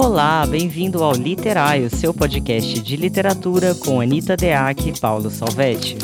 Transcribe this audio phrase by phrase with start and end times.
[0.00, 5.98] Olá, bem-vindo ao Literário, seu podcast de literatura com Anita Deac e Paulo Salvetti.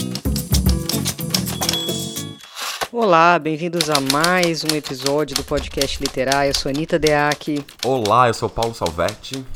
[2.91, 6.51] Olá, bem-vindos a mais um episódio do podcast Literário.
[6.51, 7.65] Eu sou Anita Deac.
[7.85, 9.47] Olá, eu sou Paulo Salvetti.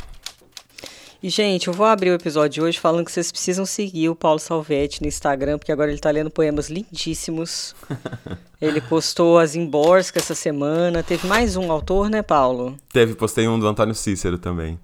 [1.20, 4.14] E, gente, eu vou abrir o episódio de hoje falando que vocês precisam seguir o
[4.14, 7.74] Paulo Salvetti no Instagram, porque agora ele tá lendo poemas lindíssimos.
[8.62, 11.02] ele postou as Imborska essa semana.
[11.02, 12.76] Teve mais um autor, né, Paulo?
[12.92, 14.78] Teve, postei um do Antônio Cícero também.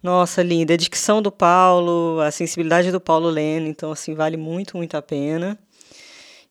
[0.00, 0.74] Nossa, linda.
[0.74, 5.02] A dicção do Paulo, a sensibilidade do Paulo lendo, então, assim, vale muito, muito a
[5.02, 5.58] pena.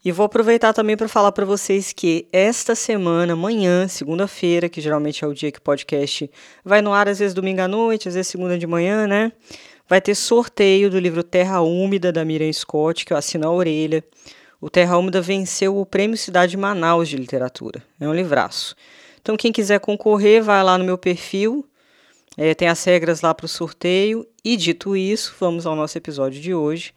[0.05, 5.25] E vou aproveitar também para falar para vocês que esta semana, amanhã, segunda-feira, que geralmente
[5.25, 6.29] é o dia que o podcast
[6.63, 9.31] vai no ar, às vezes domingo à noite, às vezes segunda de manhã, né?
[9.89, 14.03] Vai ter sorteio do livro Terra Úmida, da Miriam Scott, que eu assino a orelha.
[14.61, 17.81] O Terra Úmida venceu o Prêmio Cidade Manaus de Literatura.
[17.99, 18.75] É um livraço.
[19.19, 21.65] Então, quem quiser concorrer, vai lá no meu perfil,
[22.37, 24.23] é, tem as regras lá para o sorteio.
[24.43, 26.93] E dito isso, vamos ao nosso episódio de hoje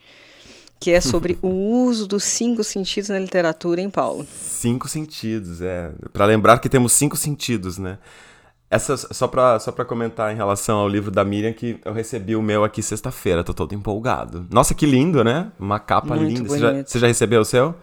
[0.79, 4.25] que é sobre o uso dos cinco sentidos na literatura, hein, Paulo?
[4.31, 5.91] Cinco sentidos, é.
[6.13, 7.97] Para lembrar que temos cinco sentidos, né?
[8.71, 12.35] Essa, só para só pra comentar em relação ao livro da Miriam, que eu recebi
[12.35, 14.45] o meu aqui sexta-feira, tô todo empolgado.
[14.51, 15.51] Nossa, que lindo, né?
[15.59, 16.49] Uma capa Muito linda.
[16.49, 17.75] Você já, você já recebeu o seu?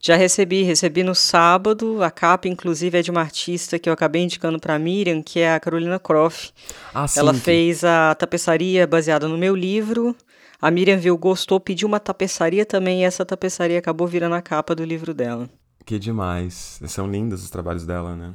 [0.00, 2.02] Já recebi, recebi no sábado.
[2.02, 5.52] A capa, inclusive, é de uma artista que eu acabei indicando para Miriam, que é
[5.52, 6.52] a Carolina Croft.
[6.94, 10.16] Ah, sim, Ela fez a tapeçaria baseada no meu livro.
[10.60, 14.74] A Miriam viu, gostou, pediu uma tapeçaria também, e essa tapeçaria acabou virando a capa
[14.74, 15.48] do livro dela.
[15.84, 16.80] Que demais.
[16.86, 18.34] São lindos os trabalhos dela, né?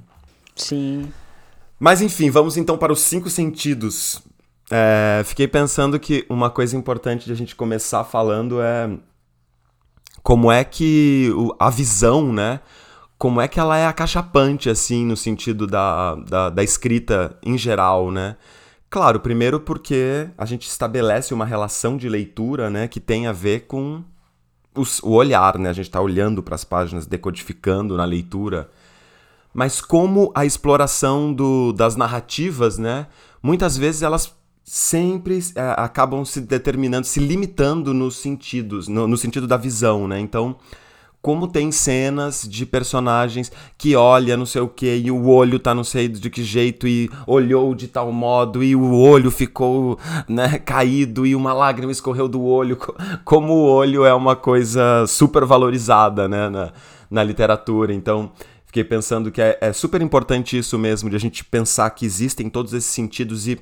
[0.55, 1.11] Sim.
[1.79, 4.21] Mas enfim, vamos então para os cinco sentidos.
[4.71, 8.89] É, fiquei pensando que uma coisa importante de a gente começar falando é
[10.23, 11.29] como é que
[11.59, 12.61] a visão, né?
[13.17, 18.09] Como é que ela é acachapante, assim, no sentido da, da, da escrita em geral,
[18.09, 18.37] né?
[18.93, 23.61] Claro, primeiro porque a gente estabelece uma relação de leitura, né, que tem a ver
[23.61, 24.03] com
[24.75, 25.71] os, o olhar, né?
[25.71, 28.69] A gente está olhando para as páginas, decodificando na leitura.
[29.51, 33.07] Mas como a exploração do, das narrativas, né?
[33.41, 34.31] Muitas vezes elas
[34.63, 40.19] sempre é, acabam se determinando, se limitando nos sentidos, no, no sentido da visão, né?
[40.19, 40.55] Então,
[41.23, 45.73] como tem cenas de personagens que olha não sei o que e o olho tá
[45.73, 49.97] não sei de que jeito e olhou de tal modo e o olho ficou
[50.27, 52.77] né, caído e uma lágrima escorreu do olho.
[53.23, 56.73] Como o olho é uma coisa super valorizada né, na,
[57.09, 57.93] na literatura.
[57.93, 58.29] Então
[58.65, 62.49] fiquei pensando que é, é super importante isso mesmo de a gente pensar que existem
[62.49, 63.57] todos esses sentidos e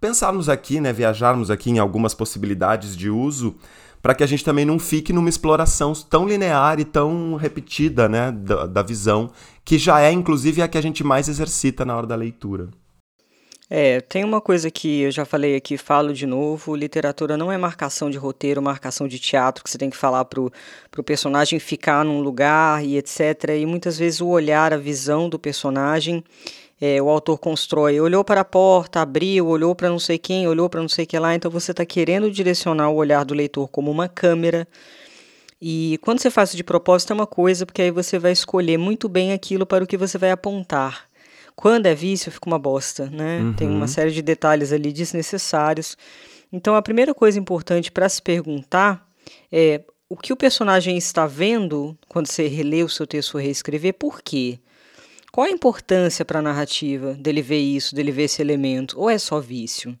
[0.00, 3.54] pensarmos aqui né viajarmos aqui em algumas possibilidades de uso
[4.02, 8.32] para que a gente também não fique numa exploração tão linear e tão repetida né,
[8.32, 9.30] da, da visão,
[9.64, 12.68] que já é inclusive a que a gente mais exercita na hora da leitura.
[13.74, 17.56] É, tem uma coisa que eu já falei aqui, falo de novo, literatura não é
[17.56, 20.52] marcação de roteiro, marcação de teatro, que você tem que falar pro,
[20.90, 23.48] pro personagem ficar num lugar e etc.
[23.58, 26.22] E muitas vezes o olhar, a visão do personagem
[26.84, 30.68] é, o autor constrói, olhou para a porta, abriu, olhou para não sei quem, olhou
[30.68, 33.88] para não sei que lá, então você está querendo direcionar o olhar do leitor como
[33.88, 34.66] uma câmera.
[35.60, 39.08] E quando você faz de propósito é uma coisa, porque aí você vai escolher muito
[39.08, 41.04] bem aquilo para o que você vai apontar.
[41.54, 43.38] Quando é vício, fica uma bosta, né?
[43.38, 43.52] Uhum.
[43.52, 45.96] Tem uma série de detalhes ali desnecessários.
[46.52, 49.08] Então, a primeira coisa importante para se perguntar
[49.52, 53.94] é o que o personagem está vendo quando você relê o seu texto ou reescrever,
[53.94, 54.58] por quê?
[55.32, 59.00] Qual a importância para a narrativa dele ver isso, dele ver esse elemento?
[59.00, 59.98] Ou é só vício?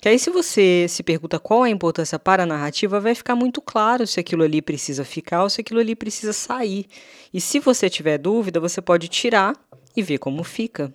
[0.00, 3.60] Que aí, se você se pergunta qual a importância para a narrativa, vai ficar muito
[3.60, 6.86] claro se aquilo ali precisa ficar ou se aquilo ali precisa sair.
[7.32, 9.54] E se você tiver dúvida, você pode tirar
[9.96, 10.92] e ver como fica.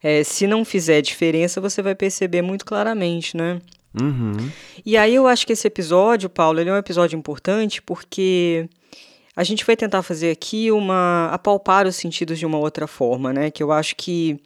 [0.00, 3.60] É, se não fizer diferença, você vai perceber muito claramente, né?
[4.00, 4.50] Uhum.
[4.86, 8.68] E aí eu acho que esse episódio, Paulo, ele é um episódio importante porque
[9.38, 13.52] a gente vai tentar fazer aqui uma apalpar os sentidos de uma outra forma, né?
[13.52, 14.42] Que eu acho que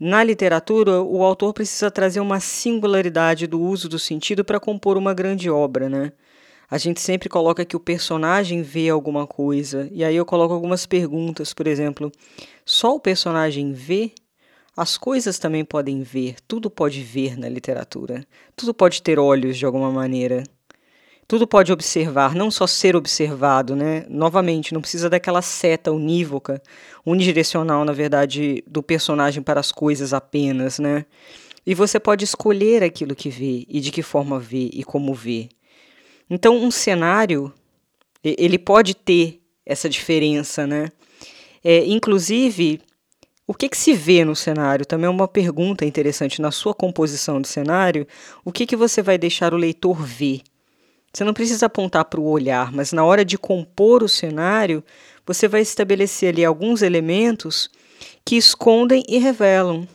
[0.00, 5.12] na literatura o autor precisa trazer uma singularidade do uso do sentido para compor uma
[5.12, 6.12] grande obra, né?
[6.70, 10.86] A gente sempre coloca que o personagem vê alguma coisa, e aí eu coloco algumas
[10.86, 12.10] perguntas, por exemplo,
[12.64, 14.12] só o personagem vê?
[14.74, 18.24] As coisas também podem ver, tudo pode ver na literatura,
[18.56, 20.42] tudo pode ter olhos de alguma maneira
[21.26, 24.04] tudo pode observar, não só ser observado, né?
[24.08, 26.60] Novamente, não precisa daquela seta unívoca,
[27.06, 31.06] unidirecional, na verdade, do personagem para as coisas apenas, né?
[31.64, 35.48] E você pode escolher aquilo que vê e de que forma vê e como vê.
[36.28, 37.52] Então, um cenário,
[38.22, 40.90] ele pode ter essa diferença, né?
[41.64, 42.80] É, inclusive,
[43.46, 44.84] o que, que se vê no cenário?
[44.84, 46.42] Também é uma pergunta interessante.
[46.42, 48.06] Na sua composição de cenário,
[48.44, 50.42] o que, que você vai deixar o leitor ver?
[51.12, 54.82] Você não precisa apontar para o olhar, mas na hora de compor o cenário,
[55.26, 57.70] você vai estabelecer ali alguns elementos
[58.24, 59.86] que escondem e revelam.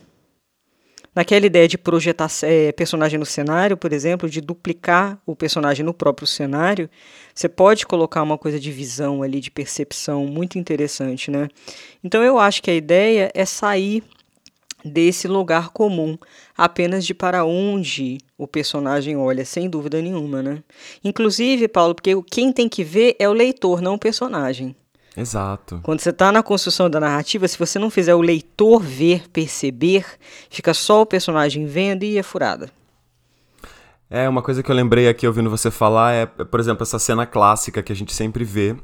[1.15, 5.91] Naquela ideia de projetar é, personagem no cenário, por exemplo, de duplicar o personagem no
[5.91, 6.87] próprio cenário,
[7.33, 11.47] você pode colocar uma coisa de visão ali, de percepção muito interessante, né?
[12.03, 14.03] Então eu acho que a ideia é sair
[14.83, 16.17] desse lugar comum,
[16.55, 20.63] apenas de para onde o personagem olha, sem dúvida nenhuma, né?
[21.03, 24.75] Inclusive, Paulo, porque quem tem que ver é o leitor, não o personagem.
[25.15, 25.79] Exato.
[25.81, 30.05] Quando você está na construção da narrativa, se você não fizer o leitor ver, perceber,
[30.47, 32.69] fica só o personagem vendo e é furada.
[34.09, 37.25] É, uma coisa que eu lembrei aqui ouvindo você falar é, por exemplo, essa cena
[37.25, 38.75] clássica que a gente sempre vê,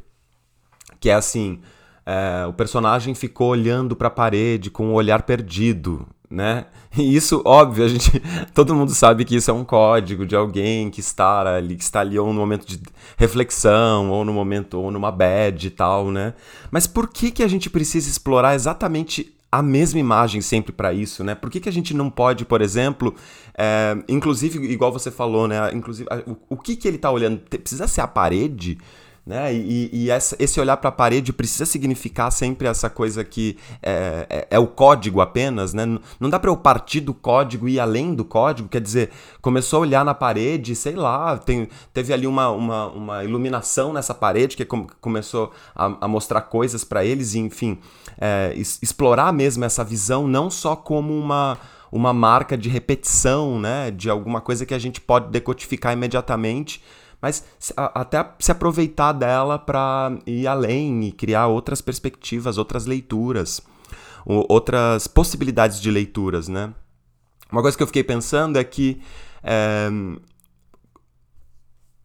[0.99, 1.61] que é assim,
[2.05, 6.65] é, o personagem ficou olhando para a parede com o um olhar perdido né?
[6.95, 8.11] E isso, óbvio, a gente,
[8.53, 12.01] todo mundo sabe que isso é um código de alguém que está ali, que está
[12.01, 12.79] ali ou no momento de
[13.17, 16.35] reflexão, ou no momento, ou numa bad e tal, né?
[16.69, 21.23] Mas por que que a gente precisa explorar exatamente a mesma imagem sempre para isso,
[21.23, 21.33] né?
[21.33, 23.15] Por que, que a gente não pode, por exemplo,
[23.57, 25.71] é, inclusive, igual você falou, né?
[25.73, 27.39] Inclusive, o, o que que ele está olhando?
[27.39, 28.77] Precisa ser a parede?
[29.25, 29.53] Né?
[29.53, 34.27] E, e essa, esse olhar para a parede precisa significar sempre essa coisa que é,
[34.29, 35.85] é, é o código apenas, né?
[36.19, 39.11] Não dá para eu partir do código e ir além do código, quer dizer,
[39.41, 44.13] começou a olhar na parede, sei lá, tem, teve ali uma, uma, uma iluminação nessa
[44.13, 47.79] parede que com, começou a, a, mostrar coisas para eles, e enfim,
[48.19, 51.57] é, explorar mesmo essa visão não só como uma
[51.93, 56.81] uma marca de repetição, né, de alguma coisa que a gente pode decodificar imediatamente,
[57.23, 57.41] mas
[57.77, 63.61] até se aproveitar dela para ir além e criar outras perspectivas, outras leituras,
[64.25, 66.73] outras possibilidades de leituras, né?
[67.49, 69.01] Uma coisa que eu fiquei pensando é que
[69.41, 69.89] é,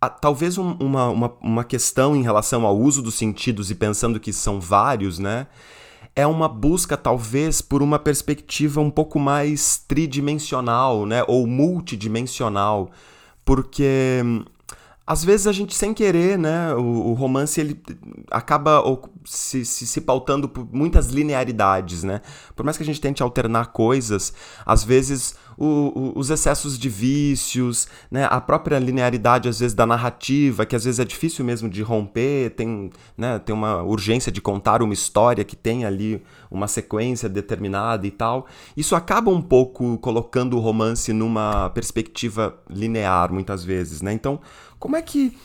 [0.01, 4.21] a, talvez um, uma, uma, uma questão em relação ao uso dos sentidos e pensando
[4.21, 5.49] que são vários, né?
[6.15, 11.25] É uma busca, talvez, por uma perspectiva um pouco mais tridimensional, né?
[11.27, 12.93] Ou multidimensional.
[13.45, 14.23] Porque
[15.09, 17.81] às vezes a gente sem querer, né, o, o romance ele
[18.31, 18.83] acaba
[19.25, 22.21] se, se, se, pautando por muitas linearidades, né?
[22.55, 24.35] Por mais que a gente tente alternar coisas,
[24.67, 29.87] às vezes o, o, os excessos de vícios, né, a própria linearidade às vezes da
[29.87, 34.43] narrativa, que às vezes é difícil mesmo de romper, tem, né, tem uma urgência de
[34.43, 38.47] contar uma história que tem ali uma sequência determinada e tal.
[38.77, 44.13] Isso acaba um pouco colocando o romance numa perspectiva linear muitas vezes, né?
[44.13, 44.41] Então,
[44.79, 45.37] como é que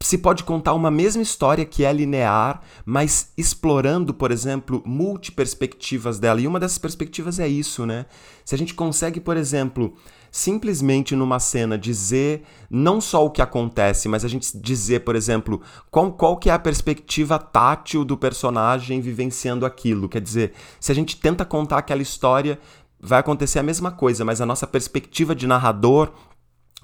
[0.00, 6.40] se pode contar uma mesma história que é linear, mas explorando, por exemplo, multiperspectivas dela.
[6.40, 8.06] E uma dessas perspectivas é isso, né?
[8.44, 9.94] Se a gente consegue, por exemplo,
[10.30, 15.62] simplesmente numa cena dizer não só o que acontece, mas a gente dizer, por exemplo,
[15.90, 20.08] qual, qual que é a perspectiva tátil do personagem vivenciando aquilo.
[20.10, 22.58] Quer dizer, se a gente tenta contar aquela história,
[23.00, 26.12] vai acontecer a mesma coisa, mas a nossa perspectiva de narrador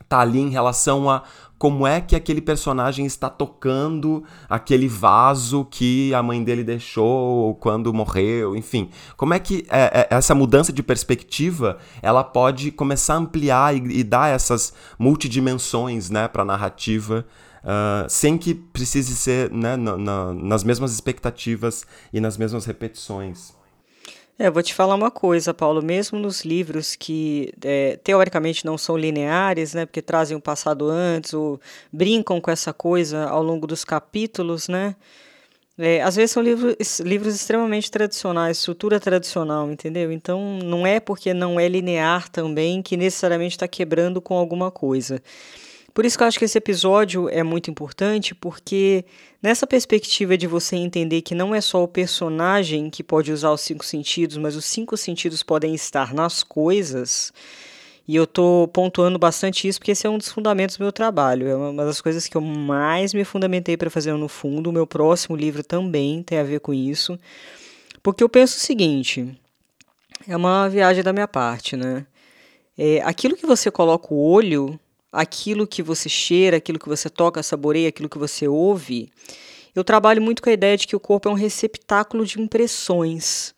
[0.08, 1.22] tá ali em relação a
[1.62, 7.94] como é que aquele personagem está tocando aquele vaso que a mãe dele deixou quando
[7.94, 8.90] morreu, enfim.
[9.16, 14.00] Como é que é, é, essa mudança de perspectiva ela pode começar a ampliar e,
[14.00, 17.24] e dar essas multidimensões né, para a narrativa.
[17.62, 23.54] Uh, sem que precise ser né, na, na, nas mesmas expectativas e nas mesmas repetições.
[24.42, 25.80] É, vou te falar uma coisa, Paulo.
[25.80, 31.32] Mesmo nos livros que é, teoricamente não são lineares, né, porque trazem o passado antes,
[31.32, 31.60] ou
[31.92, 34.96] brincam com essa coisa ao longo dos capítulos, né?
[35.78, 40.10] É, às vezes são livros, livros extremamente tradicionais, estrutura tradicional, entendeu?
[40.10, 45.22] Então não é porque não é linear também que necessariamente está quebrando com alguma coisa.
[45.94, 49.04] Por isso que eu acho que esse episódio é muito importante, porque
[49.42, 53.60] nessa perspectiva de você entender que não é só o personagem que pode usar os
[53.60, 57.32] cinco sentidos, mas os cinco sentidos podem estar nas coisas.
[58.08, 61.46] E eu estou pontuando bastante isso porque esse é um dos fundamentos do meu trabalho.
[61.46, 64.70] É uma das coisas que eu mais me fundamentei para fazer no fundo.
[64.70, 67.18] O meu próximo livro também tem a ver com isso.
[68.02, 69.38] Porque eu penso o seguinte:
[70.26, 72.06] é uma viagem da minha parte, né?
[72.76, 74.80] É, aquilo que você coloca o olho
[75.12, 79.12] aquilo que você cheira, aquilo que você toca, saboreia, aquilo que você ouve,
[79.74, 83.54] eu trabalho muito com a ideia de que o corpo é um receptáculo de impressões.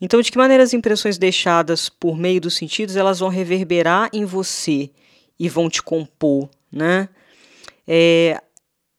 [0.00, 4.24] Então, de que maneira as impressões deixadas por meio dos sentidos elas vão reverberar em
[4.24, 4.90] você
[5.38, 7.08] e vão te compor, né?
[7.86, 8.40] É,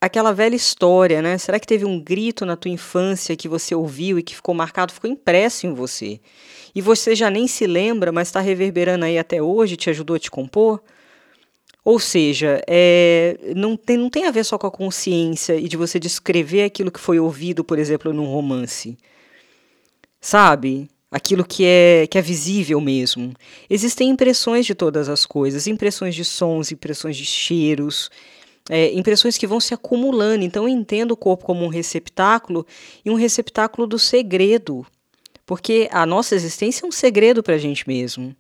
[0.02, 1.38] aquela velha história, né?
[1.38, 4.94] Será que teve um grito na tua infância que você ouviu e que ficou marcado,
[4.94, 6.20] ficou impresso em você?
[6.74, 10.20] E você já nem se lembra, mas está reverberando aí até hoje, te ajudou a
[10.20, 10.82] te compor?
[11.88, 15.78] Ou seja, é, não, tem, não tem a ver só com a consciência e de
[15.78, 18.98] você descrever aquilo que foi ouvido, por exemplo, num romance.
[20.20, 20.90] Sabe?
[21.10, 23.34] aquilo que é, que é visível mesmo.
[23.70, 28.12] Existem impressões de todas as coisas, impressões de sons, impressões de cheiros,
[28.70, 30.44] é, impressões que vão se acumulando.
[30.44, 32.68] Então eu entendo o corpo como um receptáculo
[33.06, 34.86] e um receptáculo do segredo,
[35.46, 38.36] porque a nossa existência é um segredo para a gente mesmo.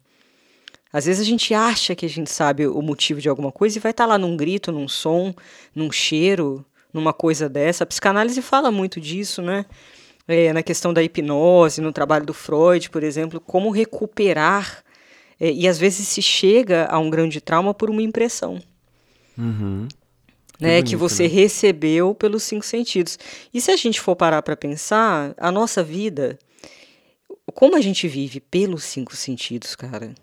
[0.91, 3.81] Às vezes a gente acha que a gente sabe o motivo de alguma coisa e
[3.81, 5.33] vai estar tá lá num grito, num som,
[5.75, 7.83] num cheiro, numa coisa dessa.
[7.83, 9.65] A psicanálise fala muito disso, né?
[10.27, 14.83] é, na questão da hipnose, no trabalho do Freud, por exemplo, como recuperar.
[15.39, 18.61] É, e às vezes se chega a um grande trauma por uma impressão.
[19.37, 19.87] Uhum.
[20.59, 21.29] Né, que, bonito, que você né?
[21.29, 23.17] recebeu pelos cinco sentidos.
[23.53, 26.37] E se a gente for parar para pensar, a nossa vida,
[27.53, 30.13] como a gente vive pelos cinco sentidos, cara?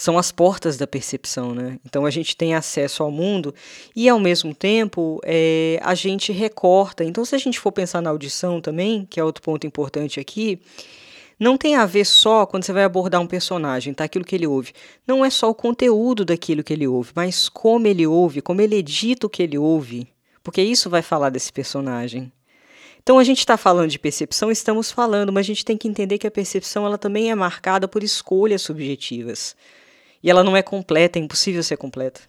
[0.00, 1.78] São as portas da percepção, né?
[1.84, 3.54] Então a gente tem acesso ao mundo
[3.94, 7.04] e ao mesmo tempo é, a gente recorta.
[7.04, 10.58] Então se a gente for pensar na audição também, que é outro ponto importante aqui,
[11.38, 14.04] não tem a ver só quando você vai abordar um personagem, tá?
[14.04, 14.72] Aquilo que ele ouve.
[15.06, 18.76] Não é só o conteúdo daquilo que ele ouve, mas como ele ouve, como ele
[18.76, 20.08] edita o que ele ouve,
[20.42, 22.32] porque isso vai falar desse personagem.
[23.02, 26.16] Então a gente está falando de percepção, estamos falando, mas a gente tem que entender
[26.16, 29.54] que a percepção ela também é marcada por escolhas subjetivas.
[30.22, 32.20] E ela não é completa, é impossível ser completa.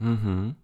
[0.00, 0.54] Uhum.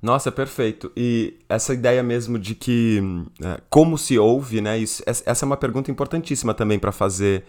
[0.00, 0.90] Nossa, perfeito.
[0.96, 3.00] E essa ideia mesmo de que
[3.42, 4.78] é, como se ouve, né?
[4.78, 7.44] Isso, essa é uma pergunta importantíssima também para fazer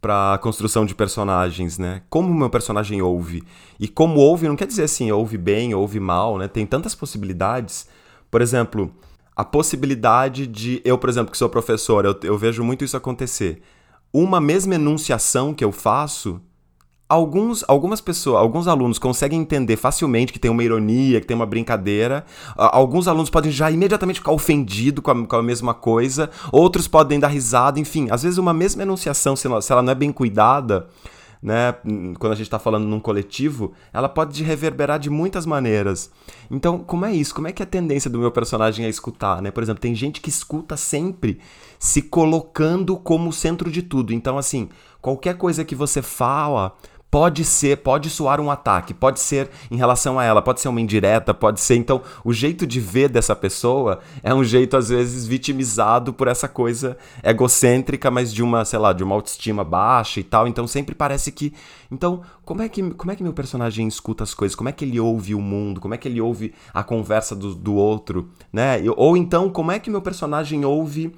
[0.00, 2.02] para a construção de personagens, né?
[2.10, 3.44] Como o meu personagem ouve?
[3.78, 6.48] E como ouve não quer dizer assim, ouve bem, ouve mal, né?
[6.48, 7.86] Tem tantas possibilidades.
[8.28, 8.92] Por exemplo,
[9.36, 13.62] a possibilidade de eu, por exemplo, que sou professor, eu, eu vejo muito isso acontecer.
[14.12, 16.40] Uma mesma enunciação que eu faço
[17.12, 21.44] alguns, algumas pessoas, alguns alunos conseguem entender facilmente que tem uma ironia, que tem uma
[21.44, 22.24] brincadeira.
[22.56, 26.30] Alguns alunos podem já imediatamente ficar ofendidos com a, com a mesma coisa.
[26.50, 27.78] Outros podem dar risada.
[27.78, 30.88] Enfim, às vezes uma mesma enunciação, se ela, se ela não é bem cuidada,
[31.42, 31.74] né,
[32.18, 36.10] quando a gente está falando num coletivo, ela pode reverberar de muitas maneiras.
[36.48, 37.34] Então, como é isso?
[37.34, 39.50] Como é que é a tendência do meu personagem a escutar, né?
[39.50, 41.40] Por exemplo, tem gente que escuta sempre
[41.80, 44.14] se colocando como centro de tudo.
[44.14, 44.68] Então, assim,
[45.00, 46.76] qualquer coisa que você fala,
[47.12, 50.80] pode ser, pode soar um ataque, pode ser em relação a ela, pode ser uma
[50.80, 51.76] indireta, pode ser.
[51.76, 56.48] Então, o jeito de ver dessa pessoa é um jeito, às vezes, vitimizado por essa
[56.48, 60.48] coisa egocêntrica, mas de uma, sei lá, de uma autoestima baixa e tal.
[60.48, 61.52] Então, sempre parece que.
[61.90, 64.54] Então, como é que, como é que meu personagem escuta as coisas?
[64.54, 65.82] Como é que ele ouve o mundo?
[65.82, 68.30] Como é que ele ouve a conversa do, do outro?
[68.50, 68.78] Né?
[68.96, 71.12] Ou então, como é que meu personagem ouve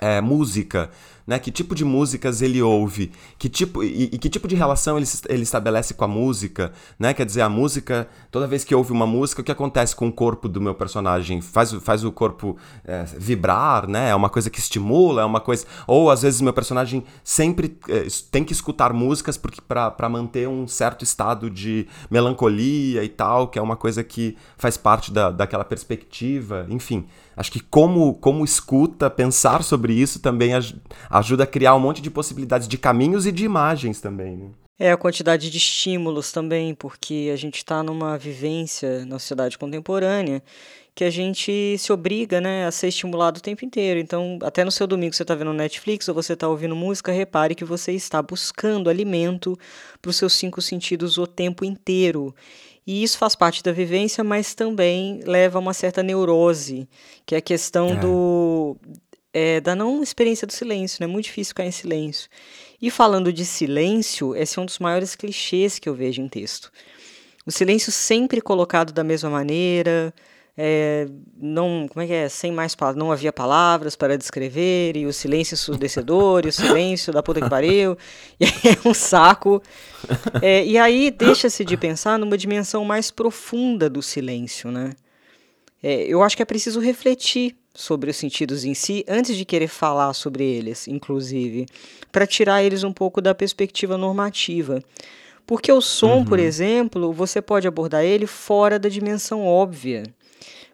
[0.00, 0.90] é, música?
[1.26, 1.38] né?
[1.38, 5.06] Que tipo de músicas ele ouve, que tipo e, e, que tipo de relação ele,
[5.28, 7.14] ele estabelece com a música, né?
[7.14, 10.12] Quer dizer, a música, toda vez que ouve uma música, o que acontece com o
[10.12, 11.40] corpo do meu personagem?
[11.40, 14.10] Faz, faz o corpo é, vibrar, né?
[14.10, 15.66] É uma coisa que estimula, é uma coisa.
[15.86, 20.66] Ou às vezes meu personagem sempre é, tem que escutar músicas porque para manter um
[20.66, 25.64] certo estado de melancolia e tal, que é uma coisa que faz parte da, daquela
[25.64, 27.06] perspectiva, enfim.
[27.36, 30.52] Acho que como, como escuta, pensar sobre isso também
[31.10, 34.36] ajuda a criar um monte de possibilidades de caminhos e de imagens também.
[34.36, 34.50] Né?
[34.78, 40.42] É a quantidade de estímulos também, porque a gente está numa vivência na sociedade contemporânea
[40.94, 43.98] que a gente se obriga né, a ser estimulado o tempo inteiro.
[43.98, 47.54] Então, até no seu domingo você está vendo Netflix ou você está ouvindo música, repare
[47.54, 49.58] que você está buscando alimento
[50.02, 52.34] para os seus cinco sentidos o tempo inteiro.
[52.86, 56.88] E isso faz parte da vivência, mas também leva a uma certa neurose,
[57.24, 57.96] que é a questão é.
[57.96, 58.76] do
[59.32, 61.04] é, da não experiência do silêncio, né?
[61.04, 62.28] É muito difícil ficar em silêncio.
[62.80, 66.70] E falando de silêncio, esse é um dos maiores clichês que eu vejo em texto.
[67.46, 70.12] O silêncio sempre colocado da mesma maneira,
[70.64, 71.08] é,
[71.40, 72.28] não, como é que é?
[72.28, 77.12] Sem mais palavras, não havia palavras para descrever, e o silêncio ensurdecedor, e o silêncio
[77.12, 77.98] da puta que pariu,
[78.38, 79.60] e é um saco.
[80.40, 84.92] É, e aí deixa-se de pensar numa dimensão mais profunda do silêncio, né?
[85.82, 89.66] É, eu acho que é preciso refletir sobre os sentidos em si antes de querer
[89.66, 91.66] falar sobre eles, inclusive,
[92.12, 94.80] para tirar eles um pouco da perspectiva normativa.
[95.44, 96.24] Porque o som, uhum.
[96.24, 100.04] por exemplo, você pode abordar ele fora da dimensão óbvia.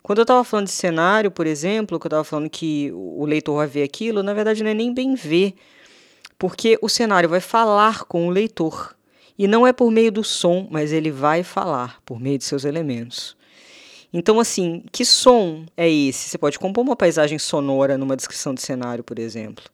[0.09, 3.57] Quando eu estava falando de cenário, por exemplo, que eu estava falando que o leitor
[3.57, 5.53] vai ver aquilo, na verdade não é nem bem ver,
[6.39, 8.97] porque o cenário vai falar com o leitor.
[9.39, 12.65] E não é por meio do som, mas ele vai falar por meio de seus
[12.65, 13.37] elementos.
[14.11, 16.31] Então, assim, que som é esse?
[16.31, 19.67] Você pode compor uma paisagem sonora numa descrição de cenário, por exemplo.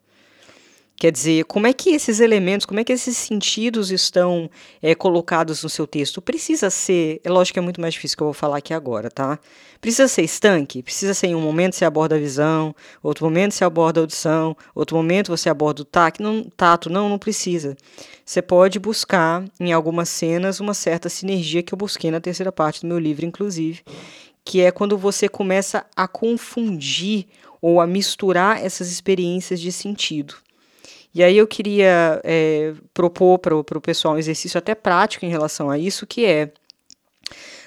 [0.97, 4.49] Quer dizer, como é que esses elementos, como é que esses sentidos estão
[4.81, 6.23] é, colocados no seu texto?
[6.23, 9.11] Precisa ser, é lógico que é muito mais difícil que eu vou falar aqui agora,
[9.11, 9.39] tá?
[9.81, 10.85] Precisa ser estanque?
[10.85, 14.57] Precisa ser em um momento você aborda a visão, outro momento você aborda a audição,
[14.73, 17.77] outro momento você aborda o tato, não, tato, não, não precisa.
[18.25, 22.83] Você pode buscar em algumas cenas uma certa sinergia que eu busquei na terceira parte
[22.83, 23.83] do meu livro, inclusive,
[24.45, 27.27] que é quando você começa a confundir
[27.61, 30.37] ou a misturar essas experiências de sentido.
[31.15, 35.71] E aí eu queria é, propor para o pessoal um exercício até prático em relação
[35.71, 36.53] a isso, que é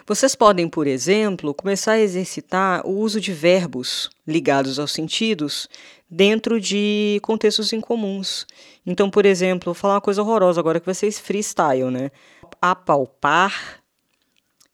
[0.08, 5.68] vocês podem, por exemplo, começar a exercitar o uso de verbos ligados aos sentidos
[6.10, 8.48] dentro de contextos incomuns.
[8.86, 12.10] Então, por exemplo, vou falar uma coisa horrorosa agora que ser freestyle, né?
[12.62, 13.82] Apalpar.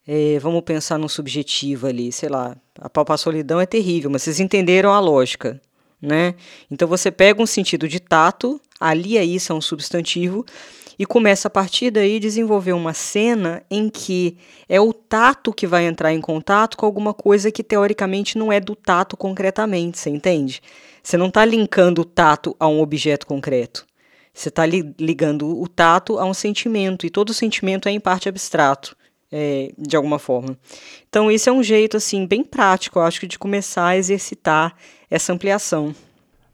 [0.06, 2.56] É, vamos pensar num subjetivo ali, sei lá.
[2.80, 5.60] Apalpar solidão é terrível, mas vocês entenderam a lógica,
[6.04, 6.36] né?
[6.70, 10.46] Então você pega um sentido de tato, alia isso a um substantivo
[11.00, 15.86] e começa a partir daí desenvolver uma cena em que é o tato que vai
[15.86, 20.62] entrar em contato com alguma coisa que teoricamente não é do tato concretamente, você entende?
[21.02, 23.86] Você não está linkando o tato a um objeto concreto.
[24.34, 28.28] Você está li ligando o tato a um sentimento, e todo sentimento é em parte
[28.28, 28.96] abstrato,
[29.32, 30.58] é, de alguma forma.
[31.08, 34.76] Então, esse é um jeito, assim, bem prático, eu acho, de começar a exercitar
[35.13, 35.93] essa ampliação.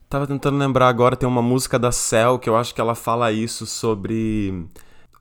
[0.09, 3.31] Tava tentando lembrar agora, tem uma música da Cell que eu acho que ela fala
[3.31, 4.67] isso sobre.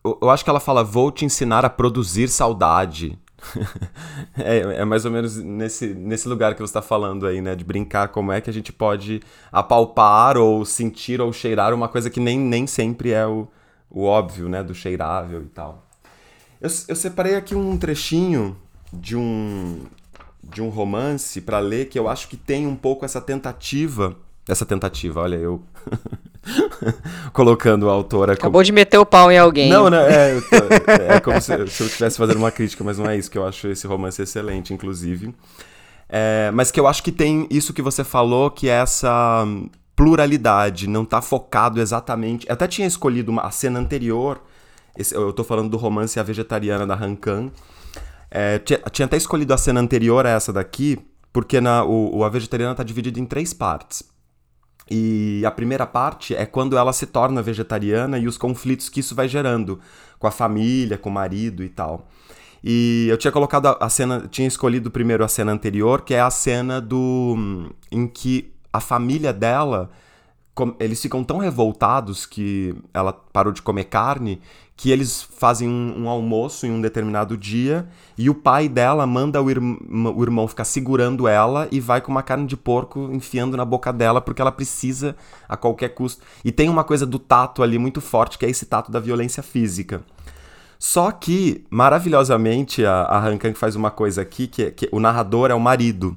[0.05, 3.17] Eu acho que ela fala: Vou te ensinar a produzir saudade.
[4.37, 7.55] é, é, mais ou menos nesse, nesse lugar que você está falando aí, né?
[7.55, 12.11] De brincar como é que a gente pode apalpar ou sentir ou cheirar uma coisa
[12.11, 13.47] que nem, nem sempre é o,
[13.89, 14.65] o óbvio, né?
[14.65, 15.87] Do cheirável e tal.
[16.61, 18.57] Eu, eu separei aqui um trechinho
[18.93, 19.87] de um,
[20.51, 24.17] de um romance para ler que eu acho que tem um pouco essa tentativa.
[24.49, 25.63] Essa tentativa, olha, eu
[27.33, 28.33] colocando a autora.
[28.33, 28.65] Acabou como...
[28.65, 29.69] de meter o pau em alguém.
[29.69, 33.09] Não, não, é, tô, é como se, se eu estivesse fazendo uma crítica, mas não
[33.09, 35.35] é isso que eu acho esse romance excelente, inclusive.
[36.09, 39.45] É, mas que eu acho que tem isso que você falou, que é essa
[39.95, 42.47] pluralidade, não tá focado exatamente.
[42.49, 44.41] Eu até tinha escolhido uma, a cena anterior,
[44.97, 47.53] esse, eu tô falando do romance A Vegetariana da Han Kang,
[48.31, 50.99] é, tinha, tinha, até escolhido a cena anterior a essa daqui,
[51.33, 54.03] porque na, o, o A Vegetariana está dividido em três partes.
[54.91, 59.15] E a primeira parte é quando ela se torna vegetariana e os conflitos que isso
[59.15, 59.79] vai gerando
[60.19, 62.09] com a família, com o marido e tal.
[62.65, 66.31] E eu tinha colocado a cena, tinha escolhido primeiro a cena anterior, que é a
[66.31, 69.91] cena do em que a família dela
[70.81, 74.41] eles ficam tão revoltados que ela parou de comer carne
[74.79, 79.43] que eles fazem um, um, almoço em um determinado dia e o pai dela manda
[79.43, 83.57] o, irm o, irmão ficar segurando ela e vai com uma carne de porco enfiando
[83.57, 85.17] na boca dela porque ela precisa
[85.49, 86.23] a qualquer custo.
[86.45, 89.43] E tem uma coisa do tato ali muito forte que é esse tato da violência
[89.43, 90.01] física.
[90.79, 95.51] Só que, maravilhosamente, a, a Han Kang faz uma coisa aqui que, que o narrador
[95.51, 96.17] é o marido.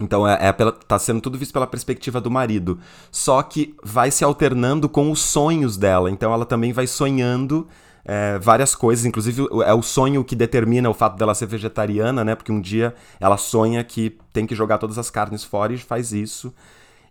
[0.00, 2.78] Então é, é pela, tá sendo tudo visto pela perspectiva do marido.
[3.10, 6.10] Só que vai se alternando com os sonhos dela.
[6.10, 7.66] Então ela também vai sonhando
[8.04, 9.04] é, várias coisas.
[9.04, 12.34] Inclusive é o sonho que determina o fato dela ser vegetariana, né?
[12.34, 16.12] Porque um dia ela sonha que tem que jogar todas as carnes fora e faz
[16.12, 16.52] isso.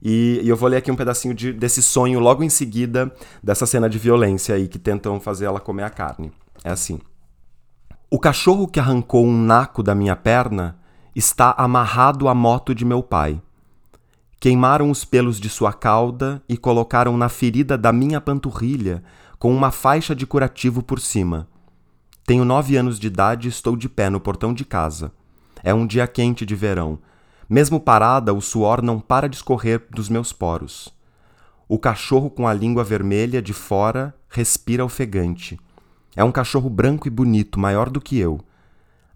[0.01, 3.13] E, e eu vou ler aqui um pedacinho de, desse sonho logo em seguida
[3.43, 6.31] dessa cena de violência aí que tentam fazer ela comer a carne.
[6.63, 6.99] É assim.
[8.09, 10.80] O cachorro que arrancou um naco da minha perna
[11.15, 13.41] está amarrado à moto de meu pai.
[14.39, 19.03] Queimaram os pelos de sua cauda e colocaram na ferida da minha panturrilha
[19.37, 21.47] com uma faixa de curativo por cima.
[22.25, 25.11] Tenho nove anos de idade e estou de pé no portão de casa.
[25.63, 26.99] É um dia quente de verão.
[27.49, 30.93] Mesmo parada, o suor não para de escorrer dos meus poros.
[31.67, 35.59] O cachorro com a língua vermelha de fora respira ofegante.
[36.15, 38.39] É um cachorro branco e bonito, maior do que eu.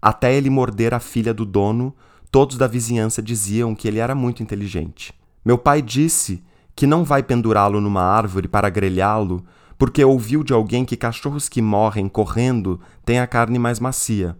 [0.06, 1.92] Até ele morder a filha do dono,
[2.30, 5.12] todos da vizinhança diziam que ele era muito inteligente.
[5.44, 6.44] Meu pai disse
[6.76, 9.44] que não vai pendurá-lo numa árvore para grelhá-lo,
[9.76, 14.38] porque ouviu de alguém que cachorros que morrem correndo têm a carne mais macia.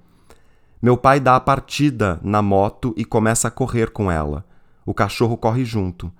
[0.80, 4.46] Meu pai dá a partida na moto e começa a correr com ela.
[4.86, 6.12] O cachorro corre junto.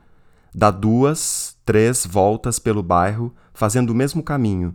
[0.53, 4.75] Dá duas, três voltas pelo bairro, fazendo o mesmo caminho,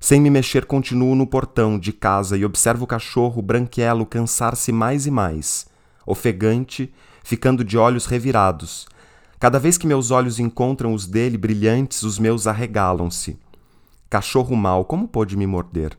[0.00, 5.04] sem me mexer, continuo no portão de casa e observo o cachorro branquelo cansar-se mais
[5.04, 5.66] e mais,
[6.06, 6.90] ofegante,
[7.22, 8.88] ficando de olhos revirados.
[9.38, 13.38] Cada vez que meus olhos encontram os dele brilhantes, os meus arregalam-se.
[14.08, 15.96] Cachorro mau, como pôde me morder?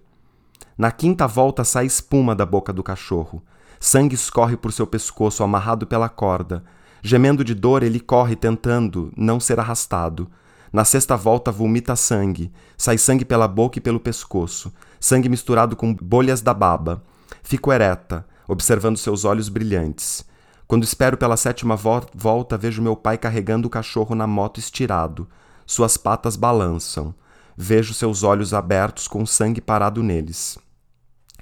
[0.76, 3.42] Na quinta volta sai espuma da boca do cachorro.
[3.80, 6.64] Sangue escorre por seu pescoço, amarrado pela corda.
[7.04, 10.30] Gemendo de dor, ele corre tentando não ser arrastado.
[10.72, 12.52] Na sexta volta, vomita sangue.
[12.78, 14.72] Sai sangue pela boca e pelo pescoço.
[15.00, 17.04] Sangue misturado com bolhas da baba.
[17.44, 20.24] Fico ereta, observando seus olhos brilhantes.
[20.68, 25.28] Quando espero pela sétima vo volta, vejo meu pai carregando o cachorro na moto estirado.
[25.66, 27.14] Suas patas balançam.
[27.58, 30.58] Vejo seus olhos abertos com sangue parado neles.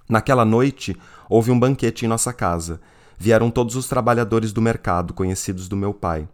[0.09, 0.97] Naquela noite,
[1.29, 2.81] houve um banquete em nossa casa.
[3.15, 6.27] Vieram todos os trabalhadores do mercado, conhecidos do meu pai.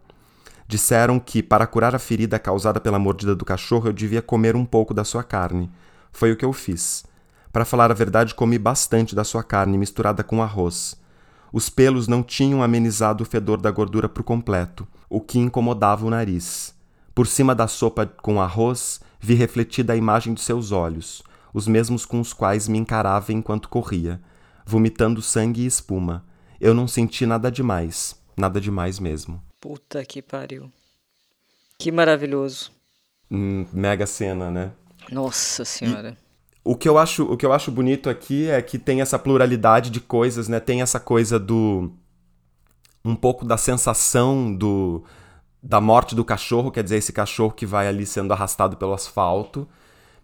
[0.68, 4.64] Disseram que, para curar a ferida causada pela mordida do cachorro, eu devia comer um
[4.64, 5.70] pouco da sua carne.
[6.10, 7.04] Foi o que eu fiz.
[7.52, 10.96] Para falar a verdade, comi bastante da sua carne misturada com arroz.
[11.52, 16.10] Os pelos não tinham amenizado o fedor da gordura por completo, o que incomodava o
[16.10, 16.74] nariz.
[17.14, 21.22] Por cima da sopa com arroz, vi refletida a imagem de seus olhos,
[21.54, 24.20] os mesmos com os quais me encarava enquanto corria,
[24.66, 26.24] vomitando sangue e espuma.
[26.60, 29.45] Eu não senti nada demais, nada demais mesmo.
[29.60, 30.70] Puta que pariu.
[31.78, 32.70] Que maravilhoso.
[33.30, 34.72] Hum, mega cena, né?
[35.10, 36.10] Nossa senhora.
[36.10, 36.26] E
[36.66, 39.88] o que eu acho, o que eu acho bonito aqui é que tem essa pluralidade
[39.88, 40.58] de coisas, né?
[40.58, 41.92] Tem essa coisa do
[43.04, 45.04] um pouco da sensação do
[45.62, 49.68] da morte do cachorro, quer dizer, esse cachorro que vai ali sendo arrastado pelo asfalto,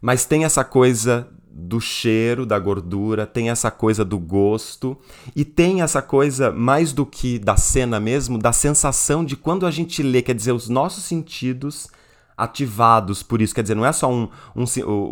[0.00, 4.96] mas tem essa coisa do cheiro, da gordura, tem essa coisa do gosto
[5.36, 9.70] e tem essa coisa mais do que da cena mesmo, da sensação de quando a
[9.70, 11.88] gente lê, quer dizer, os nossos sentidos
[12.42, 13.54] ativados por isso.
[13.54, 14.64] Quer dizer, não é só um, um,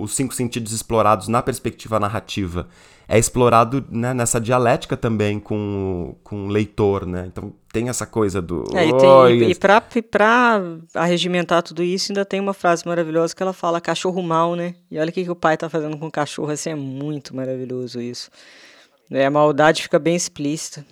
[0.02, 2.68] os cinco sentidos explorados na perspectiva narrativa.
[3.08, 7.24] É explorado né, nessa dialética também com, com o leitor, né?
[7.26, 8.64] Então tem essa coisa do...
[8.72, 10.62] É, e, tem, e, pra, pra
[10.94, 14.74] arregimentar tudo isso, ainda tem uma frase maravilhosa que ela fala cachorro mal, né?
[14.90, 17.34] E olha o que, que o pai tá fazendo com o cachorro, assim, é muito
[17.34, 18.30] maravilhoso isso.
[19.10, 20.84] É, a maldade fica bem explícita.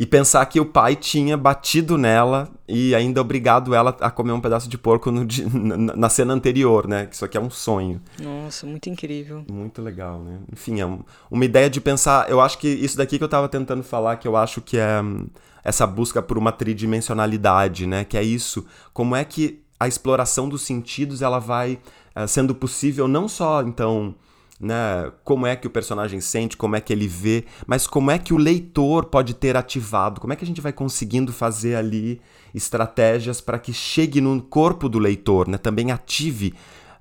[0.00, 4.40] E pensar que o pai tinha batido nela e ainda obrigado ela a comer um
[4.40, 7.06] pedaço de porco no, na, na, cena anterior, né?
[7.06, 8.00] Que isso aqui é um sonho.
[8.16, 9.44] Nossa, muito incrível.
[9.50, 10.38] Muito legal, né?
[10.52, 12.30] Enfim, é um, uma ideia de pensar.
[12.30, 15.02] Eu acho que isso daqui que eu tava tentando falar, que eu acho que é
[15.02, 15.26] hum,
[15.64, 18.04] essa busca por uma tridimensionalidade, né?
[18.04, 18.64] Que é isso.
[18.92, 21.76] Como é que a exploração dos sentidos ela vai
[22.14, 24.14] uh, sendo possível não só, então
[24.60, 25.12] né?
[25.24, 28.34] Como é que o personagem sente, como é que ele vê, mas como é que
[28.34, 32.20] o leitor pode ter ativado, como é que a gente vai conseguindo fazer ali
[32.54, 35.58] estratégias para que chegue no corpo do leitor, né?
[35.58, 36.54] Também ative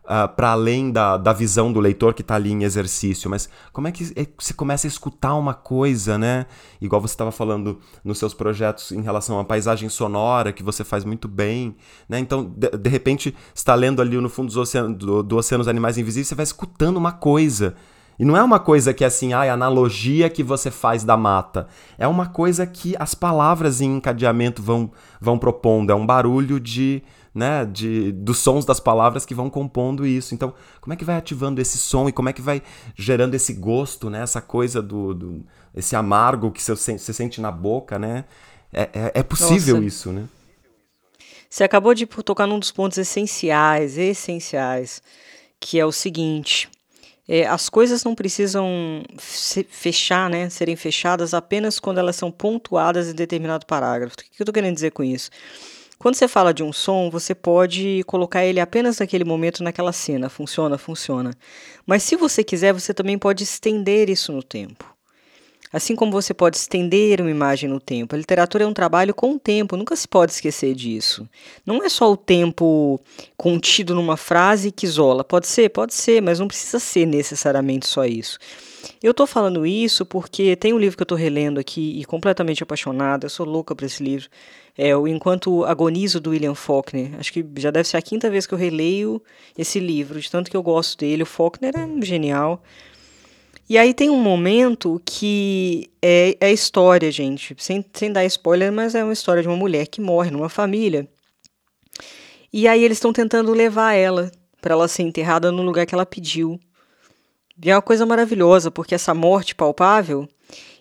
[0.08, 3.50] uh, ah, para além da, da visão do leitor que está ali em exercício, mas
[3.74, 6.46] como é que é, você começa a escutar uma coisa, né?
[6.82, 11.04] Igual você estava falando nos seus projetos em relação à paisagem sonora, que você faz
[11.04, 11.76] muito bem,
[12.08, 12.20] né?
[12.20, 15.67] Então, de, de repente, está lendo ali no fundo do oceano, do, do oceano os
[15.67, 17.76] animais invisíveis, você vai escutando uma coisa.
[18.20, 21.67] E não é uma coisa que é assim, ah, analogia que você faz da mata.
[22.00, 24.91] É uma coisa que as palavras em encadeamento vão,
[25.22, 25.91] vão propondo.
[25.91, 27.04] É um barulho de,
[27.38, 30.34] né, de, dos sons das palavras que vão compondo isso.
[30.34, 32.63] Então, como é que vai ativando esse som e como é que vai
[32.95, 35.45] gerando esse gosto, né, essa coisa do, do
[35.76, 38.26] esse amargo que você, sente na boca, né?
[38.73, 39.88] É, é, é possível Nossa.
[39.88, 40.28] isso, né?
[41.47, 45.02] Você acabou de tocar num dos pontos essenciais, essenciais,
[45.60, 46.67] que é o seguinte:
[47.28, 53.13] é, as coisas não precisam fechar, né, serem fechadas apenas quando elas são pontuadas em
[53.13, 54.15] determinado parágrafo.
[54.15, 55.30] O que eu estou querendo dizer com isso?
[55.99, 60.29] Quando você fala de um som, você pode colocar ele apenas naquele momento, naquela cena.
[60.29, 60.77] Funciona?
[60.77, 61.33] Funciona.
[61.86, 64.97] Mas se você quiser, você também pode estender isso no tempo.
[65.71, 68.15] Assim como você pode estender uma imagem no tempo.
[68.15, 71.27] A literatura é um trabalho com o tempo, nunca se pode esquecer disso.
[71.65, 72.99] Não é só o tempo
[73.36, 75.25] contido numa frase que isola.
[75.25, 75.69] Pode ser?
[75.69, 78.39] Pode ser, mas não precisa ser necessariamente só isso.
[79.03, 82.63] Eu estou falando isso porque tem um livro que eu estou relendo aqui e completamente
[82.63, 84.29] apaixonada, eu sou louca por esse livro.
[84.77, 87.11] É o Enquanto Agonizo do William Faulkner.
[87.19, 89.21] Acho que já deve ser a quinta vez que eu releio
[89.57, 91.23] esse livro, de tanto que eu gosto dele.
[91.23, 92.61] O Faulkner é genial.
[93.69, 98.95] E aí tem um momento que é, é história, gente, sem, sem dar spoiler, mas
[98.95, 101.07] é uma história de uma mulher que morre numa família.
[102.53, 106.05] E aí eles estão tentando levar ela para ela ser enterrada no lugar que ela
[106.05, 106.59] pediu.
[107.61, 110.29] E é uma coisa maravilhosa, porque essa morte palpável.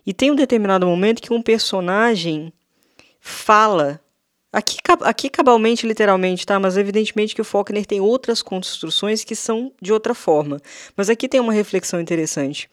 [0.06, 2.52] E tem um determinado momento que um personagem
[3.26, 4.00] fala
[4.56, 6.58] Aqui, aqui cabalmente, literalmente, tá?
[6.58, 10.58] Mas evidentemente que o Faulkner tem outras construções que são de outra forma.
[10.96, 12.70] Mas aqui tem uma reflexão interessante.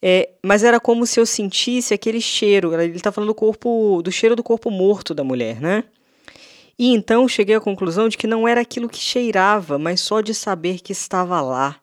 [0.00, 2.80] É, mas era como se eu sentisse aquele cheiro.
[2.80, 5.82] Ele está falando do corpo, do cheiro do corpo morto da mulher, né?
[6.78, 10.32] E então cheguei à conclusão de que não era aquilo que cheirava, mas só de
[10.32, 11.74] saber que estava lá.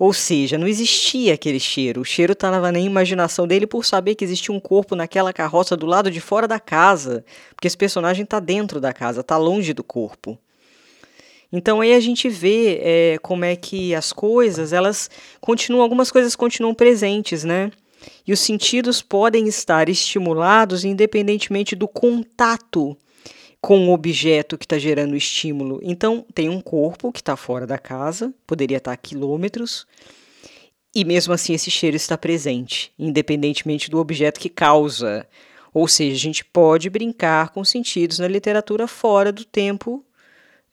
[0.00, 2.00] Ou seja, não existia aquele cheiro.
[2.00, 5.84] O cheiro estava na imaginação dele por saber que existia um corpo naquela carroça do
[5.84, 7.22] lado de fora da casa.
[7.54, 10.38] Porque esse personagem está dentro da casa, está longe do corpo.
[11.52, 16.34] Então aí a gente vê é, como é que as coisas, elas continuam, algumas coisas
[16.34, 17.70] continuam presentes, né?
[18.26, 22.96] E os sentidos podem estar estimulados independentemente do contato
[23.60, 25.80] com o objeto que está gerando o estímulo.
[25.82, 29.86] Então, tem um corpo que está fora da casa, poderia estar tá a quilômetros,
[30.94, 35.26] e mesmo assim esse cheiro está presente, independentemente do objeto que causa.
[35.72, 40.04] Ou seja, a gente pode brincar com sentidos na literatura fora do tempo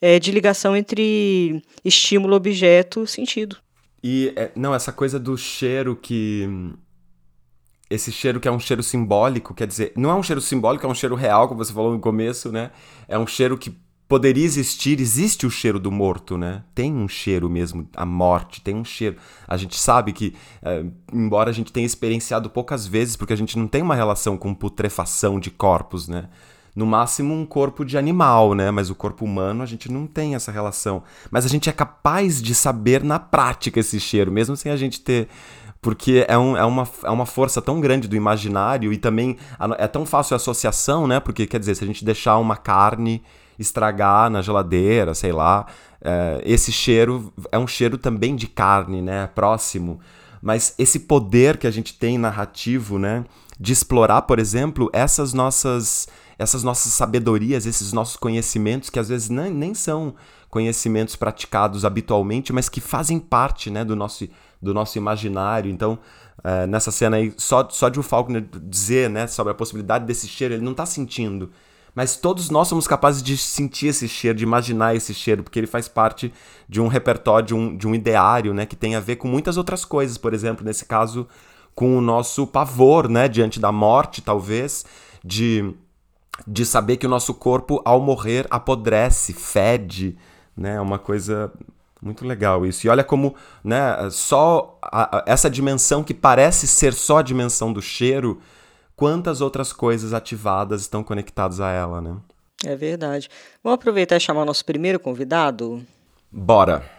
[0.02, 3.58] é, de ligação entre estímulo, objeto, sentido.
[4.04, 6.48] E é, não, essa coisa do cheiro que
[7.90, 10.90] esse cheiro que é um cheiro simbólico, quer dizer, não é um cheiro simbólico, é
[10.90, 12.72] um cheiro real, como você falou no começo, né?
[13.08, 13.76] É um cheiro que
[14.08, 16.64] poderia existir, existe o cheiro do morto, né?
[16.74, 19.18] Tem um cheiro mesmo, a morte, tem um cheiro.
[19.48, 23.58] A gente sabe que, é, embora a gente tenha experienciado poucas vezes, porque a gente
[23.58, 26.30] não tem uma relação com putrefação de corpos, né?
[26.74, 28.70] No máximo um corpo de animal, né?
[28.70, 31.04] Mas o corpo humano a gente não tem essa relação.
[31.32, 35.02] Mas a gente é capaz de saber na prática esse cheiro, mesmo sem a gente
[35.02, 35.28] ter
[35.88, 39.38] porque é, um, é, uma, é uma força tão grande do imaginário e também
[39.78, 41.22] é tão fácil a associação, né?
[41.22, 43.24] Porque, quer dizer, se a gente deixar uma carne
[43.58, 45.66] estragar na geladeira, sei lá,
[46.02, 49.28] é, esse cheiro é um cheiro também de carne, né?
[49.28, 50.02] Próximo.
[50.42, 53.24] Mas esse poder que a gente tem narrativo, né?
[53.58, 59.30] De explorar, por exemplo, essas nossas essas nossas sabedorias, esses nossos conhecimentos que às vezes
[59.30, 60.16] nem, nem são
[60.50, 64.28] conhecimentos praticados habitualmente, mas que fazem parte né, do nosso
[64.62, 65.72] do nosso imaginário.
[65.72, 66.00] Então,
[66.44, 70.28] é, nessa cena aí, só, só de o Faulkner dizer né, sobre a possibilidade desse
[70.28, 71.52] cheiro, ele não está sentindo.
[71.96, 75.66] Mas todos nós somos capazes de sentir esse cheiro, de imaginar esse cheiro, porque ele
[75.66, 76.32] faz parte
[76.70, 79.58] de um repertório, de um, de um ideário, né, que tem a ver com muitas
[79.58, 80.16] outras coisas.
[80.16, 81.28] Por exemplo, nesse caso,
[81.74, 84.86] com o nosso pavor, né, diante da morte, talvez,
[85.26, 85.74] de,
[86.46, 90.16] de saber que o nosso corpo, ao morrer, apodrece, fede,
[90.56, 91.52] né, é uma coisa
[92.02, 92.86] muito legal isso.
[92.86, 97.74] E olha como, né, só a, a, essa dimensão que parece ser só a dimensão
[97.74, 98.42] do cheiro,
[98.96, 102.16] quantas outras coisas ativadas estão conectadas a ela, né?
[102.66, 103.30] É verdade.
[103.64, 105.84] Vamos aproveitar e chamar nosso primeiro convidado?
[106.32, 106.97] Bora.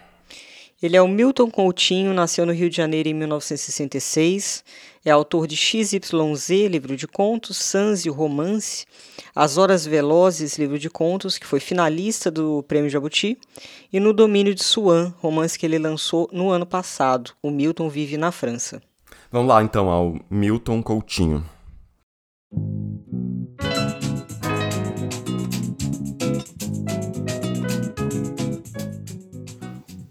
[0.80, 4.62] Ele é o Milton Coutinho, nasceu no Rio de Janeiro em 1966,
[5.04, 8.86] é autor de XYZ, livro de contos, Sans e o Romance,
[9.34, 13.36] As Horas Velozes, livro de contos, que foi finalista do Prêmio Jabuti,
[13.92, 17.32] e No Domínio de Swan, romance que ele lançou no ano passado.
[17.42, 18.80] O Milton vive na França.
[19.32, 21.44] Vamos lá então ao Milton Coutinho.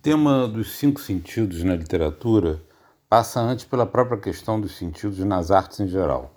[0.10, 2.63] Tema dos cinco sentidos na literatura
[3.10, 6.34] passa antes pela própria questão dos sentidos nas artes em geral.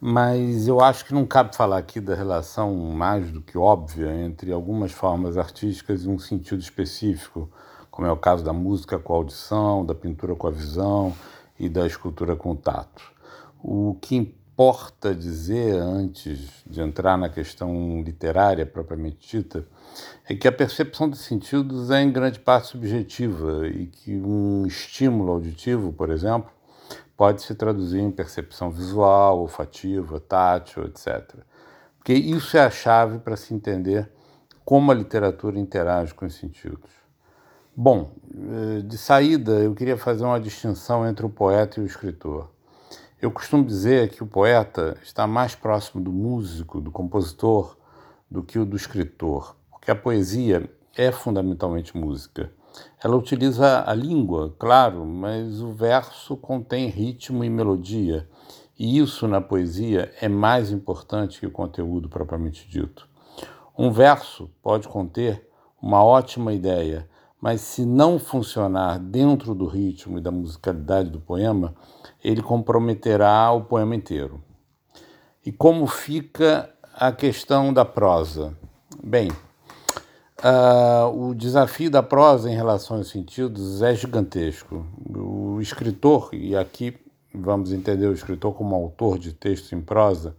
[0.00, 4.52] Mas eu acho que não cabe falar aqui da relação mais do que óbvia entre
[4.52, 7.50] algumas formas artísticas e um sentido específico,
[7.90, 11.12] como é o caso da música com a audição, da pintura com a visão
[11.58, 13.02] e da escultura com o tato.
[13.60, 19.64] O que importa dizer, antes de entrar na questão literária propriamente dita,
[20.28, 25.30] é que a percepção de sentidos é em grande parte subjetiva e que um estímulo
[25.30, 26.50] auditivo, por exemplo,
[27.16, 31.36] pode se traduzir em percepção visual, olfativa, tátil, etc.
[31.96, 34.10] Porque isso é a chave para se entender
[34.64, 36.90] como a literatura interage com os sentidos.
[37.76, 42.57] Bom, eh, de saída, eu queria fazer uma distinção entre o poeta e o escritor.
[43.20, 47.76] Eu costumo dizer que o poeta está mais próximo do músico, do compositor,
[48.30, 52.52] do que o do escritor, que a poesia é fundamentalmente música.
[53.02, 58.28] Ela utiliza a língua, claro, mas o verso contém ritmo e melodia,
[58.78, 63.08] e isso na poesia é mais importante que o conteúdo propriamente dito.
[63.76, 65.44] Um verso pode conter
[65.82, 67.08] uma ótima ideia,
[67.40, 71.74] mas se não funcionar dentro do ritmo e da musicalidade do poema,
[72.22, 74.42] ele comprometerá o poema inteiro.
[75.44, 78.56] E como fica a questão da prosa?
[79.02, 79.30] Bem,
[80.38, 84.86] Uh, o desafio da prosa em relação aos sentidos é gigantesco.
[85.12, 86.96] O escritor, e aqui
[87.34, 90.36] vamos entender o escritor como autor de textos em prosa,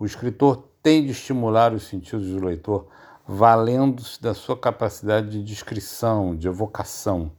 [0.00, 2.88] o escritor tem de estimular os sentidos do leitor
[3.24, 7.30] valendo-se da sua capacidade de descrição, de evocação.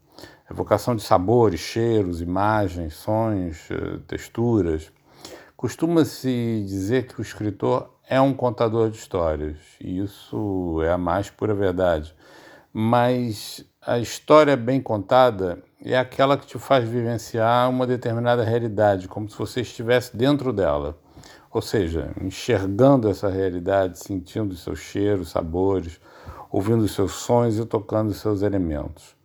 [0.52, 4.92] Evocação de sabores, cheiros, imagens, sons, eh, texturas.
[5.56, 11.30] Costuma-se dizer que o escritor é um contador de histórias, e isso é a mais
[11.30, 12.14] pura verdade.
[12.74, 19.30] mas a história bem contada é aquela que te faz vivenciar uma determinada realidade, como
[19.30, 20.98] se você estivesse dentro dela.
[21.50, 26.00] Ou seja, enxergando essa realidade, sentindo os seus cheiros, sabores,
[26.50, 29.21] ouvindo os seus sons e tocando os seus elementos.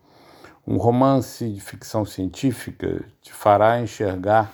[0.69, 4.53] Um romance de ficção científica te fará enxergar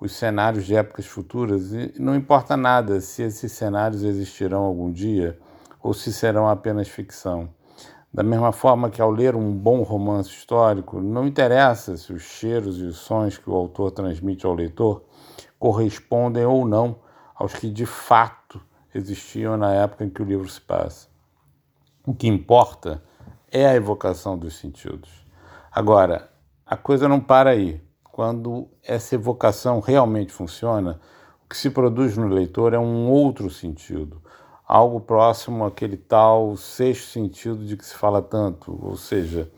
[0.00, 5.38] os cenários de épocas futuras e não importa nada se esses cenários existirão algum dia
[5.82, 7.50] ou se serão apenas ficção.
[8.10, 12.78] Da mesma forma que ao ler um bom romance histórico, não interessa se os cheiros
[12.78, 15.04] e os sons que o autor transmite ao leitor
[15.58, 16.96] correspondem ou não
[17.34, 18.58] aos que de fato
[18.94, 21.08] existiam na época em que o livro se passa.
[22.06, 23.02] O que importa
[23.50, 25.21] é a evocação dos sentidos.
[25.74, 26.28] Agora,
[26.66, 27.80] a coisa não para aí.
[28.04, 31.00] Quando essa evocação realmente funciona,
[31.42, 34.20] o que se produz no leitor é um outro sentido,
[34.68, 39.50] algo próximo àquele tal sexto sentido de que se fala tanto, ou seja,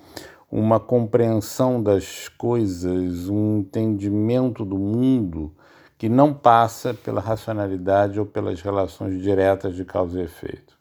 [0.49, 5.53] uma compreensão das coisas, um entendimento do mundo
[5.99, 10.79] que não passa pela racionalidade ou pelas relações diretas de causa e efeito.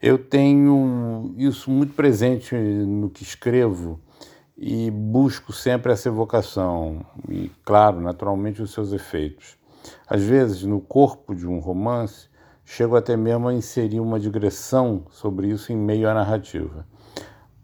[0.00, 4.00] Eu tenho isso muito presente no que escrevo
[4.56, 9.56] e busco sempre essa evocação e, claro, naturalmente, os seus efeitos.
[10.08, 12.28] Às vezes, no corpo de um romance,
[12.64, 16.86] chego até mesmo a inserir uma digressão sobre isso em meio à narrativa.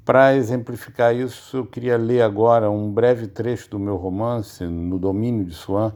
[0.05, 5.45] Para exemplificar isso, eu queria ler agora um breve trecho do meu romance, No Domínio
[5.45, 5.93] de Swan,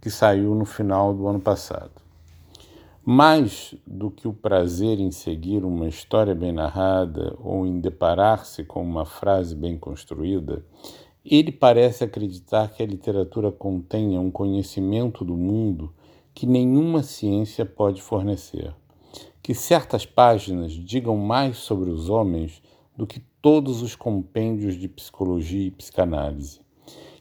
[0.00, 1.92] que saiu no final do ano passado.
[3.12, 8.80] Mais do que o prazer em seguir uma história bem narrada ou em deparar-se com
[8.80, 10.64] uma frase bem construída,
[11.24, 15.92] ele parece acreditar que a literatura contenha um conhecimento do mundo
[16.32, 18.72] que nenhuma ciência pode fornecer.
[19.42, 22.62] Que certas páginas digam mais sobre os homens
[22.96, 26.60] do que todos os compêndios de psicologia e psicanálise.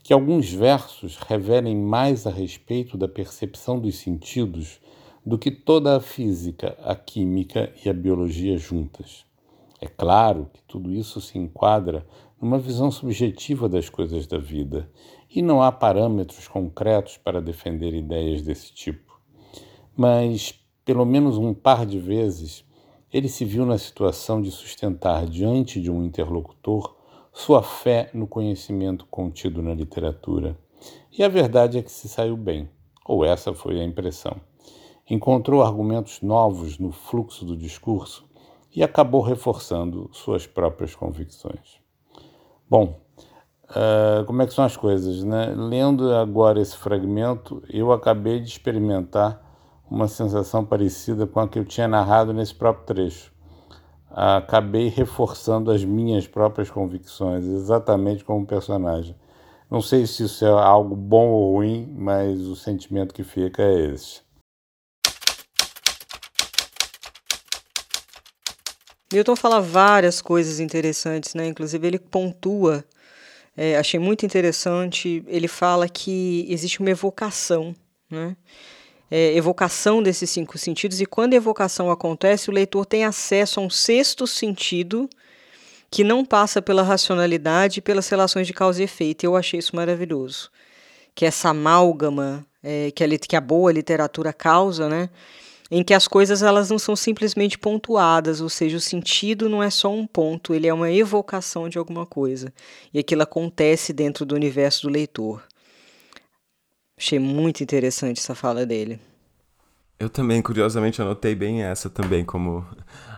[0.04, 4.80] Que alguns versos revelem mais a respeito da percepção dos sentidos
[5.29, 9.23] do que toda a física, a química e a biologia juntas.
[9.79, 12.03] É claro que tudo isso se enquadra
[12.41, 14.89] numa visão subjetiva das coisas da vida
[15.29, 19.21] e não há parâmetros concretos para defender ideias desse tipo.
[19.95, 22.65] Mas, pelo menos um par de vezes,
[23.13, 26.97] ele se viu na situação de sustentar diante de um interlocutor
[27.31, 30.57] sua fé no conhecimento contido na literatura.
[31.15, 32.67] E a verdade é que se saiu bem,
[33.05, 34.48] ou essa foi a impressão
[35.10, 38.30] encontrou argumentos novos no fluxo do discurso
[38.76, 41.80] e acabou reforçando suas próprias convicções.
[42.69, 43.02] Bom,
[43.69, 45.54] uh, como é que são as coisas, né?
[45.56, 49.43] Lendo agora esse fragmento, eu acabei de experimentar
[49.89, 53.34] uma sensação parecida com a que eu tinha narrado nesse próprio trecho.
[54.12, 59.15] Acabei reforçando as minhas próprias convicções, exatamente como personagem.
[59.69, 63.91] Não sei se isso é algo bom ou ruim, mas o sentimento que fica é
[63.93, 64.28] esse.
[69.12, 71.48] Milton fala várias coisas interessantes, né?
[71.48, 72.86] Inclusive ele pontua,
[73.58, 75.24] é, achei muito interessante.
[75.28, 77.76] Ele fala que existe uma evocação,
[78.10, 78.36] né?
[79.12, 83.63] É, evocação desses cinco sentidos e quando a evocação acontece, o leitor tem acesso a
[83.63, 85.10] um sexto sentido
[85.89, 89.24] que não passa pela racionalidade e pelas relações de causa e efeito.
[89.24, 90.52] Eu achei isso maravilhoso,
[91.15, 95.10] que essa amálgama é, que, a, que a boa literatura causa, né?
[95.71, 99.69] Em que as coisas elas não são simplesmente pontuadas, ou seja, o sentido não é
[99.69, 102.51] só um ponto, ele é uma evocação de alguma coisa.
[102.93, 105.43] E aquilo acontece dentro do universo do leitor.
[106.97, 108.99] Achei muito interessante essa fala dele.
[109.99, 112.65] Eu também, curiosamente, anotei bem essa também como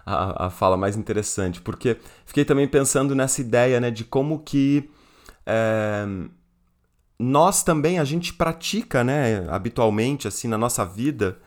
[0.05, 4.89] a, a fala mais interessante, porque fiquei também pensando nessa ideia né, de como que
[5.45, 6.05] é,
[7.19, 11.37] nós também, a gente pratica né, habitualmente assim na nossa vida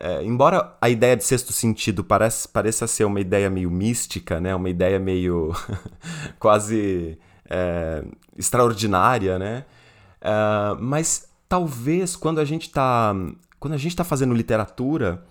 [0.00, 4.54] é, embora a ideia de sexto sentido pareça, pareça ser uma ideia meio mística, né?
[4.54, 5.52] uma ideia meio
[6.38, 8.04] quase é,
[8.36, 9.64] extraordinária, né?
[10.20, 13.14] É, mas talvez quando a gente está
[13.60, 15.22] quando a gente está fazendo literatura,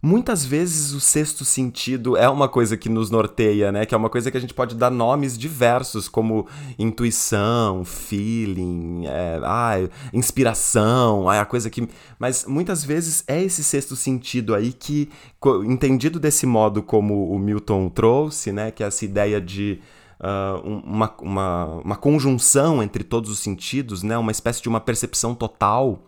[0.00, 3.84] Muitas vezes o sexto sentido é uma coisa que nos norteia, né?
[3.84, 6.46] Que é uma coisa que a gente pode dar nomes diversos, como
[6.78, 9.74] intuição, feeling, é, ah,
[10.12, 11.88] inspiração, é a coisa que.
[12.16, 15.10] Mas muitas vezes é esse sexto sentido aí que,
[15.64, 18.70] entendido desse modo como o Milton trouxe, né?
[18.70, 19.80] Que é essa ideia de.
[20.20, 24.18] Uh, uma, uma, uma conjunção entre todos os sentidos, né?
[24.18, 26.07] uma espécie de uma percepção total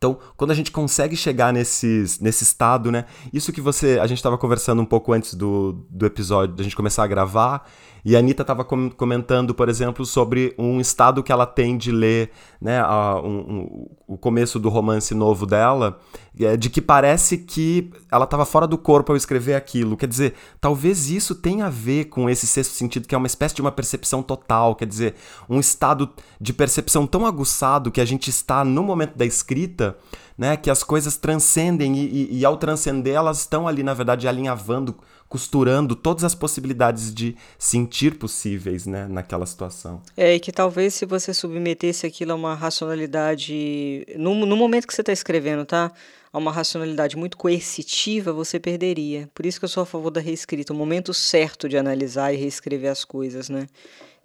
[0.00, 3.04] Então, quando a gente consegue chegar nesses, nesse estado, né?
[3.34, 3.98] Isso que você.
[4.00, 7.70] A gente estava conversando um pouco antes do, do episódio, da gente começar a gravar,
[8.04, 12.30] e a Anitta estava comentando, por exemplo, sobre um estado que ela tem de ler
[12.60, 15.98] né, a, um, um, o começo do romance novo dela,
[16.38, 19.96] é, de que parece que ela estava fora do corpo ao escrever aquilo.
[19.96, 23.54] Quer dizer, talvez isso tenha a ver com esse sexto sentido, que é uma espécie
[23.54, 25.14] de uma percepção total, quer dizer,
[25.48, 29.96] um estado de percepção tão aguçado que a gente está no momento da escrita,
[30.40, 34.26] né, que as coisas transcendem e, e, e ao transcender elas estão ali, na verdade,
[34.26, 34.96] alinhavando
[35.28, 40.02] costurando todas as possibilidades de sentir possíveis né, naquela situação.
[40.16, 44.04] É, e que talvez se você submetesse aquilo a uma racionalidade.
[44.16, 45.92] No, no momento que você está escrevendo, tá?
[46.32, 49.30] A uma racionalidade muito coercitiva, você perderia.
[49.32, 52.36] Por isso que eu sou a favor da reescrita, o momento certo de analisar e
[52.36, 53.68] reescrever as coisas, né?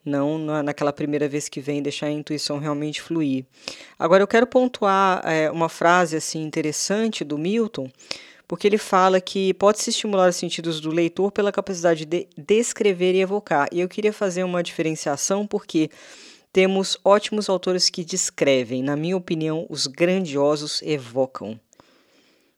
[0.05, 3.43] Não naquela primeira vez que vem deixar a intuição realmente fluir.
[3.97, 7.89] Agora eu quero pontuar é, uma frase assim interessante do Milton,
[8.47, 13.21] porque ele fala que pode-se estimular os sentidos do leitor pela capacidade de descrever e
[13.21, 13.67] evocar.
[13.71, 15.89] E eu queria fazer uma diferenciação porque
[16.53, 21.59] temos ótimos autores que descrevem, na minha opinião, os grandiosos evocam.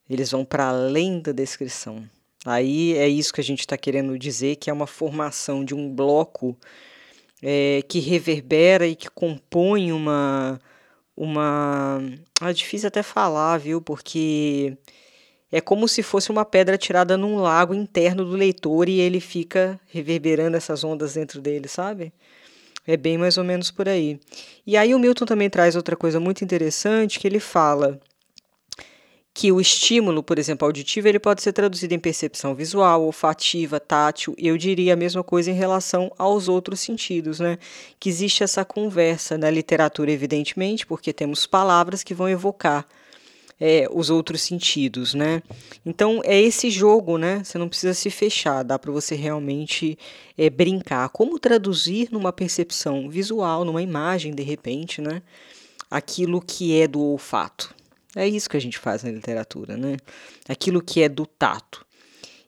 [0.09, 2.07] Eles vão para além da descrição.
[2.45, 5.89] Aí é isso que a gente está querendo dizer, que é uma formação de um
[5.89, 6.55] bloco
[7.41, 10.59] é, que reverbera e que compõe uma.
[11.15, 11.99] uma.
[12.41, 13.81] É difícil até falar, viu?
[13.81, 14.77] Porque
[15.51, 19.79] é como se fosse uma pedra tirada num lago interno do leitor e ele fica
[19.87, 22.13] reverberando essas ondas dentro dele, sabe?
[22.85, 24.19] É bem mais ou menos por aí.
[24.65, 27.99] E aí o Milton também traz outra coisa muito interessante, que ele fala
[29.37, 34.33] que o estímulo, por exemplo, auditivo, ele pode ser traduzido em percepção visual, olfativa, tátil,
[34.35, 37.59] e eu diria a mesma coisa em relação aos outros sentidos, né?
[37.99, 42.87] Que existe essa conversa na literatura, evidentemente, porque temos palavras que vão evocar
[43.61, 45.43] é, os outros sentidos, né?
[45.85, 47.43] Então é esse jogo, né?
[47.43, 49.99] Você não precisa se fechar, dá para você realmente
[50.35, 51.09] é, brincar.
[51.09, 55.21] Como traduzir numa percepção visual, numa imagem, de repente, né?
[55.91, 57.77] Aquilo que é do olfato.
[58.17, 59.97] É isso que a gente faz na literatura, né?
[60.49, 61.85] Aquilo que é do tato.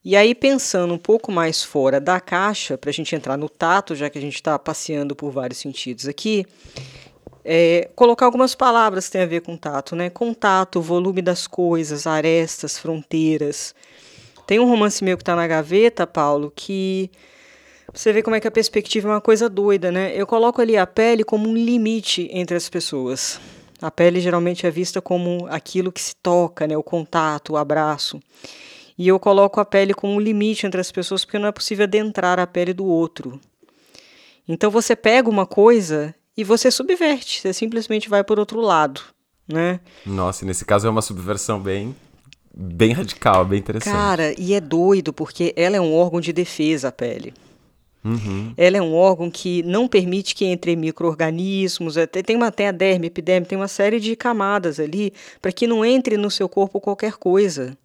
[0.03, 3.93] E aí, pensando um pouco mais fora da caixa, para a gente entrar no tato,
[3.95, 6.45] já que a gente está passeando por vários sentidos aqui,
[7.43, 10.09] é, colocar algumas palavras que têm a ver com tato, né?
[10.09, 13.75] Contato, volume das coisas, arestas, fronteiras.
[14.47, 17.11] Tem um romance meu que está na gaveta, Paulo, que
[17.93, 20.13] você vê como é que a perspectiva é uma coisa doida, né?
[20.15, 23.39] Eu coloco ali a pele como um limite entre as pessoas.
[23.81, 26.75] A pele geralmente é vista como aquilo que se toca, né?
[26.75, 28.19] O contato, o abraço.
[28.97, 31.83] E eu coloco a pele como um limite entre as pessoas porque não é possível
[31.83, 33.39] adentrar a pele do outro.
[34.47, 39.01] Então você pega uma coisa e você subverte, você simplesmente vai por outro lado,
[39.47, 39.79] né?
[40.05, 41.95] Nossa, nesse caso é uma subversão bem
[42.53, 43.93] bem radical, bem interessante.
[43.93, 47.33] Cara, e é doido porque ela é um órgão de defesa a pele.
[48.03, 48.53] Uhum.
[48.55, 52.71] Ela é um órgão que não permite que entre micro-organismos, é, tem, uma, tem a
[52.71, 56.79] derme, epiderme, tem uma série de camadas ali para que não entre no seu corpo
[56.79, 57.77] qualquer coisa.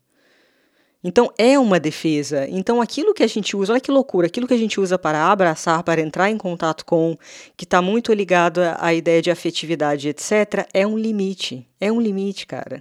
[1.02, 2.48] Então é uma defesa.
[2.48, 5.30] Então aquilo que a gente usa, olha que loucura, aquilo que a gente usa para
[5.30, 7.18] abraçar, para entrar em contato com,
[7.56, 11.68] que está muito ligado à ideia de afetividade, etc., é um limite.
[11.78, 12.80] É um limite, cara.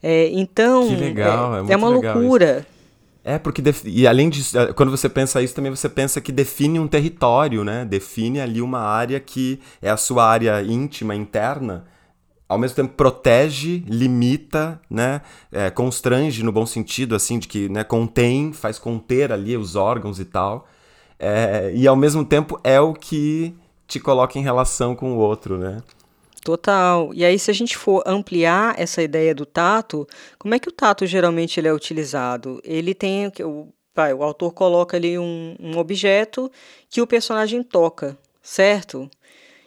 [0.00, 0.86] É, então.
[0.86, 2.58] Que legal, é, é, é uma loucura.
[2.60, 2.77] Isso.
[3.28, 6.80] É, porque, e além disso, é, quando você pensa isso, também você pensa que define
[6.80, 7.84] um território, né?
[7.84, 11.84] Define ali uma área que é a sua área íntima, interna,
[12.48, 15.20] ao mesmo tempo protege, limita, né,
[15.52, 20.18] é, constrange no bom sentido, assim, de que né, contém, faz conter ali os órgãos
[20.18, 20.66] e tal,
[21.18, 23.54] é, e ao mesmo tempo é o que
[23.86, 25.82] te coloca em relação com o outro, né?
[26.48, 27.10] Total.
[27.12, 30.06] E aí, se a gente for ampliar essa ideia do tato,
[30.38, 32.58] como é que o tato geralmente ele é utilizado?
[32.64, 33.68] Ele tem o,
[34.16, 36.50] o autor coloca ali um, um objeto
[36.88, 39.10] que o personagem toca, certo?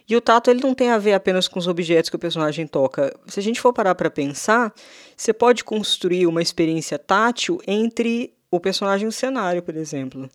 [0.10, 2.66] E o tato ele não tem a ver apenas com os objetos que o personagem
[2.66, 3.16] toca.
[3.28, 4.74] Se a gente for parar para pensar,
[5.16, 10.28] você pode construir uma experiência tátil entre o personagem e o cenário, por exemplo.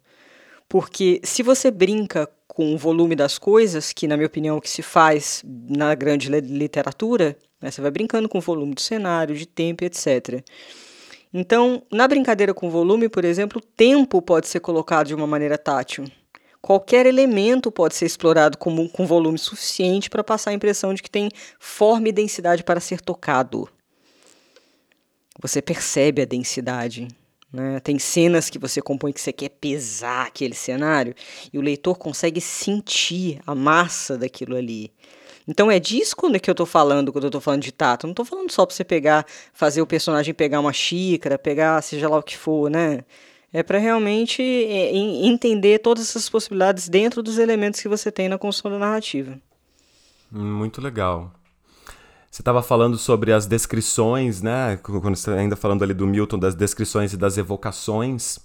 [0.69, 4.81] Porque se você brinca com o volume das coisas, que na minha opinião que se
[4.81, 9.85] faz na grande literatura, né, você vai brincando com o volume do cenário, de tempo,
[9.85, 10.43] etc.
[11.35, 15.59] Então, na brincadeira com volume, por exemplo, o tempo pode ser colocado de uma maneira
[15.59, 16.07] tátil.
[16.63, 21.11] Qualquer elemento pode ser explorado com, com volume suficiente para passar a impressão de que
[21.11, 21.29] tem
[21.61, 23.69] forma e densidade para ser tocado.
[25.43, 27.07] Você percebe a densidade.
[27.57, 27.81] Né?
[27.81, 31.15] Tem cenas que você compõe que você quer pesar aquele cenário
[31.51, 34.93] e o leitor consegue sentir a massa daquilo ali.
[35.49, 38.05] Então é disso que eu estou falando quando eu estou falando de tato.
[38.05, 41.81] Eu não estou falando só para você pegar, fazer o personagem pegar uma xícara, pegar
[41.81, 43.05] seja lá o que for, né?
[43.51, 48.37] É para realmente é, entender todas essas possibilidades dentro dos elementos que você tem na
[48.37, 49.41] construção da narrativa.
[50.31, 51.33] Muito legal.
[52.37, 54.79] Você estava falando sobre as descrições, né?
[54.83, 58.39] Quando você ainda falando ali do Milton, das descrições e das evocações.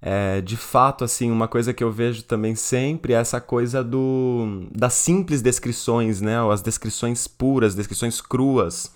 [0.00, 4.68] É, de fato, assim, uma coisa que eu vejo também sempre é essa coisa do
[4.70, 6.40] das simples descrições, né?
[6.40, 8.92] Ou as descrições puras, descrições cruas.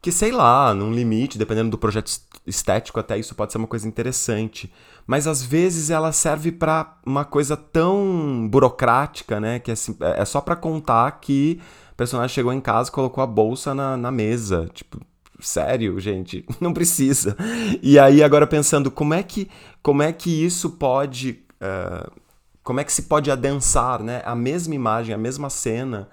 [0.00, 2.10] Que sei lá, num limite, dependendo do projeto
[2.46, 4.72] estético, até isso pode ser uma coisa interessante.
[5.06, 9.58] Mas às vezes ela serve para uma coisa tão burocrática, né?
[9.58, 11.60] Que é, é só para contar que
[11.92, 14.68] o personagem chegou em casa e colocou a bolsa na, na mesa.
[14.72, 14.98] Tipo,
[15.38, 17.36] sério, gente, não precisa.
[17.82, 19.48] E aí agora pensando, como é que,
[19.82, 22.10] como é que isso pode, uh,
[22.62, 24.22] como é que se pode adensar, né?
[24.24, 26.08] A mesma imagem, a mesma cena,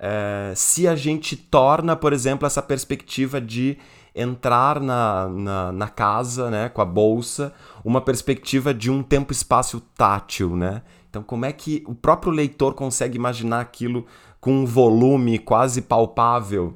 [0.00, 3.78] uh, se a gente torna, por exemplo, essa perspectiva de
[4.12, 7.54] entrar na, na, na, casa, né, com a bolsa,
[7.84, 10.82] uma perspectiva de um tempo-espaço tátil, né?
[11.08, 14.06] Então, como é que o próprio leitor consegue imaginar aquilo
[14.40, 16.74] com um volume quase palpável?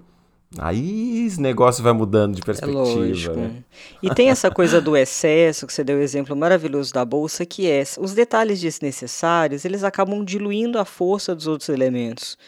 [0.58, 3.32] Aí esse negócio vai mudando de é perspectiva.
[3.32, 3.36] É.
[3.36, 3.64] Né?
[4.02, 7.68] E tem essa coisa do excesso, que você deu o exemplo maravilhoso da bolsa, que
[7.68, 12.38] é os detalhes desnecessários, eles acabam diluindo a força dos outros elementos.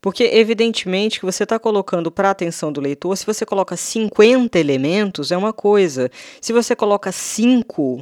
[0.00, 4.58] Porque, evidentemente, que você está colocando para a atenção do leitor, se você coloca 50
[4.58, 6.08] elementos, é uma coisa.
[6.40, 8.00] Se você coloca 5,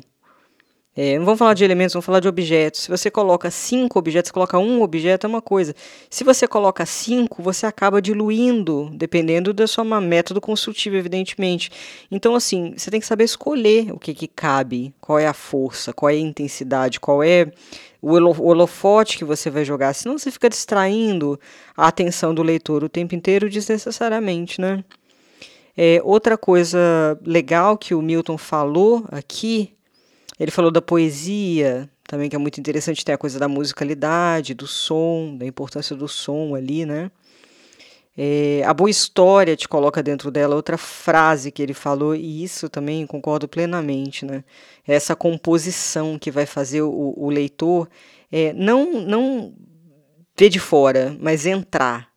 [0.99, 2.81] é, não vamos falar de elementos, vamos falar de objetos.
[2.81, 5.75] Se você coloca cinco objetos, coloca um objeto, é uma coisa.
[6.09, 11.71] Se você coloca cinco, você acaba diluindo, dependendo do seu método construtivo, evidentemente.
[12.11, 15.93] Então, assim, você tem que saber escolher o que, que cabe, qual é a força,
[15.93, 17.53] qual é a intensidade, qual é
[18.01, 19.93] o holofote que você vai jogar.
[19.93, 21.39] Senão você fica distraindo
[21.77, 24.83] a atenção do leitor o tempo inteiro desnecessariamente, né?
[25.77, 26.79] É, outra coisa
[27.23, 29.76] legal que o Milton falou aqui
[30.39, 34.67] ele falou da poesia, também que é muito interessante ter a coisa da musicalidade, do
[34.67, 37.11] som, da importância do som ali, né?
[38.19, 42.69] É, a boa história te coloca dentro dela outra frase que ele falou, e isso
[42.69, 44.43] também concordo plenamente, né?
[44.87, 47.89] Essa composição que vai fazer o, o leitor
[48.33, 49.55] é, não, não
[50.37, 52.09] ver de fora, mas entrar,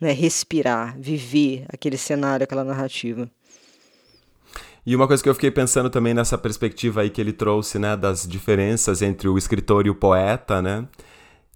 [0.00, 0.12] né?
[0.12, 3.30] respirar, viver aquele cenário, aquela narrativa.
[4.86, 7.96] E uma coisa que eu fiquei pensando também nessa perspectiva aí que ele trouxe, né,
[7.96, 10.86] das diferenças entre o escritor e o poeta, né?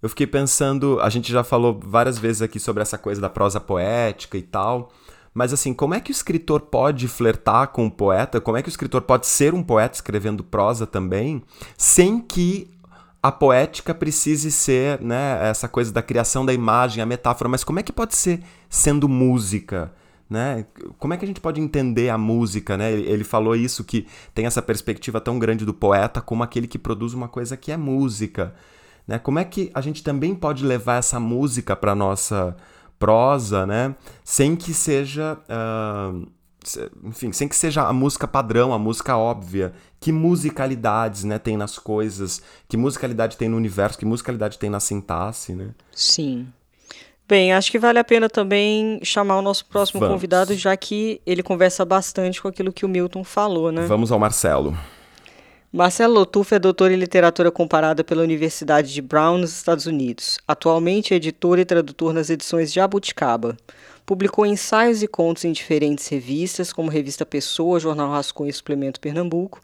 [0.01, 3.57] Eu fiquei pensando, a gente já falou várias vezes aqui sobre essa coisa da prosa
[3.61, 4.91] poética e tal,
[5.33, 8.41] mas assim, como é que o escritor pode flertar com o poeta?
[8.41, 11.41] Como é que o escritor pode ser um poeta escrevendo prosa também,
[11.77, 12.69] sem que
[13.23, 17.79] a poética precise ser, né, essa coisa da criação da imagem, a metáfora, mas como
[17.79, 19.93] é que pode ser sendo música?
[20.31, 20.65] Né?
[20.97, 22.89] Como é que a gente pode entender a música, né?
[22.93, 27.13] Ele falou isso que tem essa perspectiva tão grande do poeta como aquele que produz
[27.13, 28.55] uma coisa que é música,
[29.05, 29.19] né?
[29.19, 32.55] Como é que a gente também pode levar essa música para nossa
[32.97, 33.93] prosa, né?
[34.23, 36.25] Sem que seja, uh,
[37.03, 39.73] enfim, sem que seja a música padrão, a música óbvia.
[39.99, 42.41] Que musicalidades, né, tem nas coisas?
[42.69, 43.99] Que musicalidade tem no universo?
[43.99, 45.71] Que musicalidade tem na sintaxe, né?
[45.91, 46.47] Sim.
[47.31, 50.15] Bem, acho que vale a pena também chamar o nosso próximo Vamos.
[50.15, 53.85] convidado, já que ele conversa bastante com aquilo que o Milton falou, né?
[53.85, 54.77] Vamos ao Marcelo.
[55.71, 60.39] Marcelo Lotufo é doutor em literatura comparada pela Universidade de Brown, nos Estados Unidos.
[60.45, 63.55] Atualmente é editor e tradutor nas edições de Jabuticaba.
[64.05, 69.61] Publicou ensaios e contos em diferentes revistas, como Revista Pessoa, Jornal Rascunho e Suplemento Pernambuco.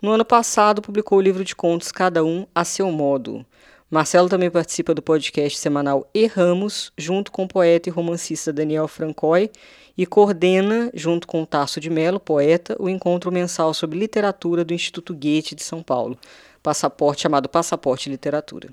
[0.00, 3.44] No ano passado, publicou o livro de contos Cada Um a Seu Modo.
[3.92, 9.50] Marcelo também participa do podcast semanal Erramos, junto com o poeta e romancista Daniel Francoy,
[9.98, 15.12] e coordena, junto com Tasso de Mello, poeta, o encontro mensal sobre literatura do Instituto
[15.12, 16.16] Goethe de São Paulo,
[16.62, 18.70] passaporte chamado Passaporte Literatura.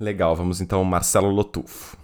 [0.00, 1.96] Legal, vamos então Marcelo Lotufo.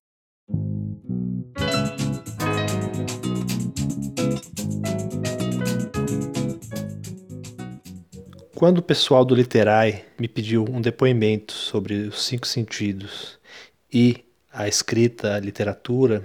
[8.62, 13.36] Quando o pessoal do Literai me pediu um depoimento sobre os cinco sentidos
[13.92, 16.22] e a escrita, a literatura,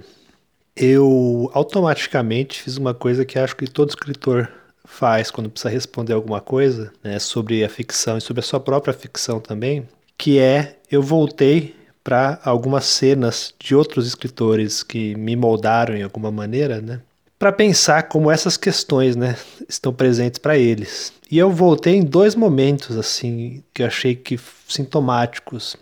[0.76, 4.48] eu automaticamente fiz uma coisa que acho que todo escritor
[4.84, 8.94] faz quando precisa responder alguma coisa né, sobre a ficção e sobre a sua própria
[8.94, 11.74] ficção também, que é eu voltei
[12.04, 17.00] para algumas cenas de outros escritores que me moldaram em alguma maneira, né?
[17.38, 19.36] Para pensar como essas questões né,
[19.68, 21.12] estão presentes para eles.
[21.30, 25.76] E eu voltei em dois momentos assim que eu achei que sintomáticos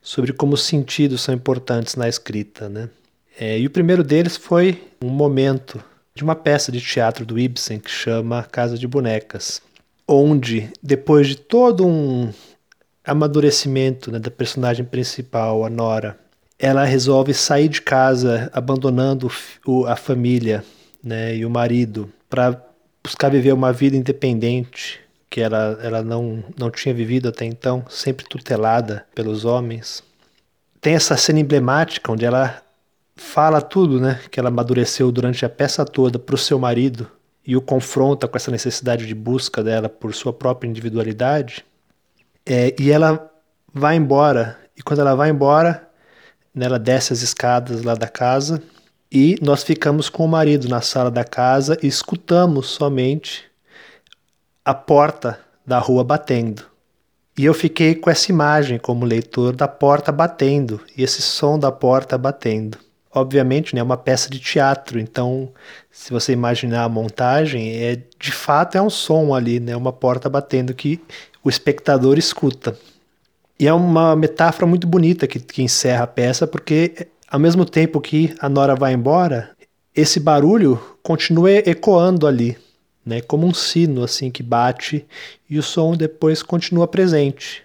[0.00, 2.68] sobre como os sentidos são importantes na escrita.
[2.68, 2.88] Né?
[3.38, 5.82] É, e o primeiro deles foi um momento
[6.14, 9.62] de uma peça de teatro do Ibsen que chama Casa de Bonecas,
[10.06, 12.32] onde, depois de todo um
[13.04, 16.18] amadurecimento né, da personagem principal, a Nora,
[16.58, 19.32] ela resolve sair de casa, abandonando
[19.64, 20.62] o, a família
[21.02, 22.62] né, e o marido, para
[23.02, 28.26] buscar viver uma vida independente que ela, ela não, não tinha vivido até então, sempre
[28.28, 30.02] tutelada pelos homens.
[30.80, 32.62] Tem essa cena emblemática onde ela
[33.14, 37.08] fala tudo né, que ela amadureceu durante a peça toda para o seu marido
[37.46, 41.64] e o confronta com essa necessidade de busca dela por sua própria individualidade.
[42.44, 43.30] É, e ela
[43.72, 45.88] vai embora, e quando ela vai embora,
[46.54, 48.60] né, ela desce as escadas lá da casa
[49.10, 53.44] e nós ficamos com o marido na sala da casa e escutamos somente
[54.64, 56.62] a porta da rua batendo.
[57.36, 61.72] E eu fiquei com essa imagem como leitor da porta batendo e esse som da
[61.72, 62.78] porta batendo.
[63.12, 65.48] Obviamente, né, é uma peça de teatro, então
[65.90, 70.28] se você imaginar a montagem, é de fato é um som ali, né, uma porta
[70.28, 71.00] batendo que
[71.42, 72.78] o espectador escuta.
[73.58, 78.00] E é uma metáfora muito bonita que, que encerra a peça, porque ao mesmo tempo
[78.00, 79.50] que a Nora vai embora,
[79.94, 82.58] esse barulho continua ecoando ali,
[83.06, 85.06] né, como um sino assim que bate
[85.48, 87.62] e o som depois continua presente.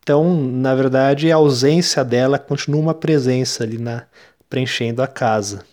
[0.00, 4.04] Então, na verdade, a ausência dela continua uma presença ali na
[4.48, 5.64] preenchendo a casa.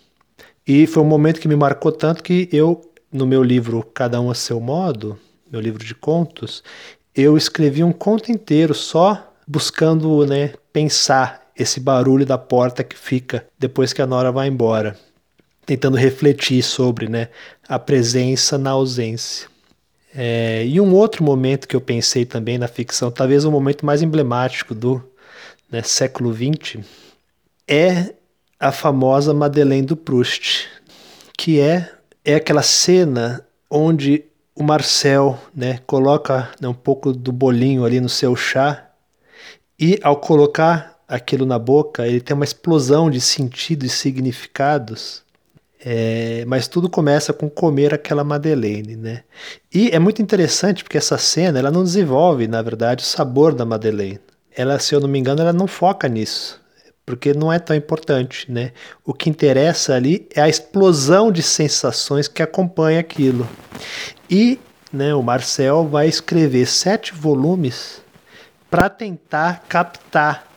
[0.65, 4.29] E foi um momento que me marcou tanto que eu no meu livro Cada um
[4.29, 5.17] a seu modo,
[5.51, 6.63] meu livro de contos,
[7.15, 13.45] eu escrevi um conto inteiro só buscando, né, pensar esse barulho da porta que fica
[13.59, 14.97] depois que a Nora vai embora,
[15.65, 17.27] tentando refletir sobre né,
[17.67, 19.47] a presença na ausência.
[20.15, 24.01] É, e um outro momento que eu pensei também na ficção, talvez o momento mais
[24.01, 25.03] emblemático do
[25.69, 26.83] né, século XX,
[27.67, 28.13] é
[28.59, 30.67] a famosa Madeleine do Proust,
[31.37, 31.91] que é,
[32.25, 38.09] é aquela cena onde o Marcel né, coloca né, um pouco do bolinho ali no
[38.09, 38.89] seu chá
[39.79, 45.23] e ao colocar aquilo na boca, ele tem uma explosão de sentido e significados.
[45.83, 49.23] É, mas tudo começa com comer aquela Madeleine, né?
[49.73, 53.65] E é muito interessante porque essa cena ela não desenvolve, na verdade, o sabor da
[53.65, 54.19] Madeleine.
[54.55, 56.61] Ela, se eu não me engano, ela não foca nisso,
[57.05, 58.73] porque não é tão importante, né?
[59.05, 63.47] O que interessa ali é a explosão de sensações que acompanha aquilo.
[64.29, 64.59] E,
[64.91, 68.01] né, o Marcel vai escrever sete volumes
[68.69, 70.48] para tentar captar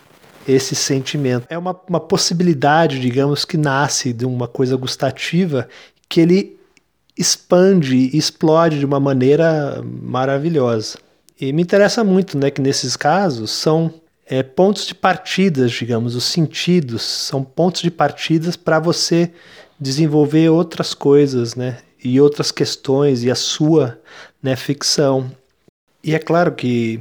[0.47, 1.47] esse sentimento.
[1.49, 5.69] É uma, uma possibilidade, digamos, que nasce de uma coisa gustativa
[6.09, 6.57] que ele
[7.17, 10.99] expande e explode de uma maneira maravilhosa.
[11.41, 13.93] E me interessa muito né, que nesses casos são
[14.27, 19.31] é, pontos de partidas, digamos, os sentidos são pontos de partidas para você
[19.79, 23.99] desenvolver outras coisas, né, e outras questões e a sua
[24.43, 25.31] né, ficção.
[26.03, 27.01] E é claro que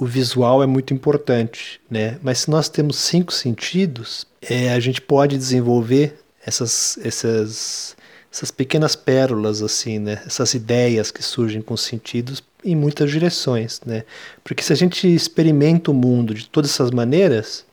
[0.00, 2.18] o visual é muito importante, né?
[2.22, 7.94] Mas se nós temos cinco sentidos, é, a gente pode desenvolver essas, essas,
[8.32, 10.22] essas pequenas pérolas, assim, né?
[10.26, 14.04] Essas ideias que surgem com sentidos em muitas direções, né?
[14.42, 17.66] Porque se a gente experimenta o mundo de todas essas maneiras,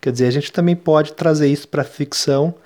[0.00, 2.56] quer dizer, a gente também pode trazer isso para a ficção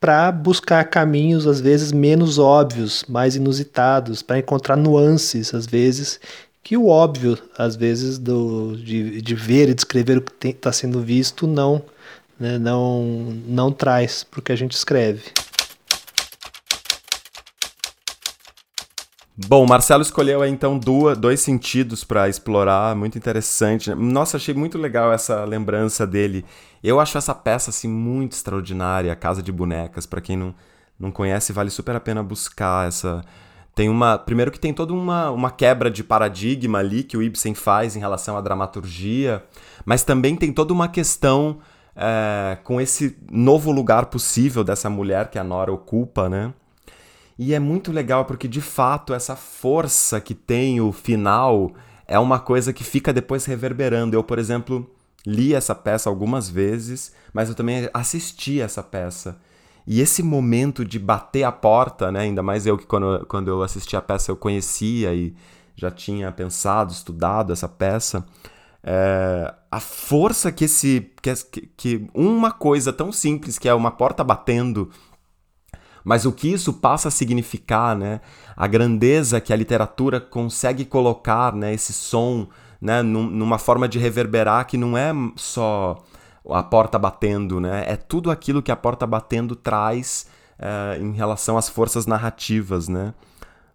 [0.00, 6.20] para buscar caminhos às vezes menos óbvios, mais inusitados, para encontrar nuances às vezes
[6.68, 11.00] que o óbvio, às vezes, do, de, de ver e descrever o que está sendo
[11.00, 11.82] visto não,
[12.38, 13.04] né, não,
[13.46, 15.22] não traz para o que a gente escreve.
[19.34, 23.94] Bom, Marcelo escolheu então duas, dois sentidos para explorar, muito interessante.
[23.94, 26.44] Nossa, achei muito legal essa lembrança dele.
[26.84, 30.04] Eu acho essa peça assim muito extraordinária, a Casa de Bonecas.
[30.04, 30.54] Para quem não,
[31.00, 33.24] não conhece, vale super a pena buscar essa
[33.78, 34.18] tem uma.
[34.18, 38.00] Primeiro que tem toda uma, uma quebra de paradigma ali que o Ibsen faz em
[38.00, 39.44] relação à dramaturgia,
[39.84, 41.60] mas também tem toda uma questão
[41.94, 46.52] é, com esse novo lugar possível dessa mulher que a Nora ocupa, né?
[47.38, 51.70] E é muito legal porque de fato essa força que tem o final
[52.04, 54.16] é uma coisa que fica depois reverberando.
[54.16, 54.90] Eu, por exemplo,
[55.24, 59.38] li essa peça algumas vezes, mas eu também assisti essa peça.
[59.90, 62.20] E esse momento de bater a porta, né?
[62.20, 65.34] Ainda mais eu que quando, quando eu assisti a peça eu conhecia e
[65.74, 68.22] já tinha pensado, estudado essa peça.
[68.84, 71.10] É, a força que esse.
[71.22, 74.90] Que, que uma coisa tão simples que é uma porta batendo
[76.04, 78.22] mas o que isso passa a significar, né?
[78.56, 81.74] A grandeza que a literatura consegue colocar, né?
[81.74, 82.48] Esse som,
[82.80, 83.02] né?
[83.02, 86.02] Numa forma de reverberar que não é só
[86.48, 87.84] a porta batendo, né?
[87.86, 90.26] É tudo aquilo que a porta batendo traz
[90.58, 93.14] uh, em relação às forças narrativas, né?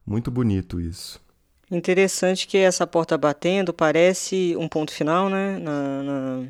[0.05, 1.21] Muito bonito isso.
[1.71, 5.57] Interessante que essa porta batendo parece um ponto final, né?
[5.57, 6.47] Na, na,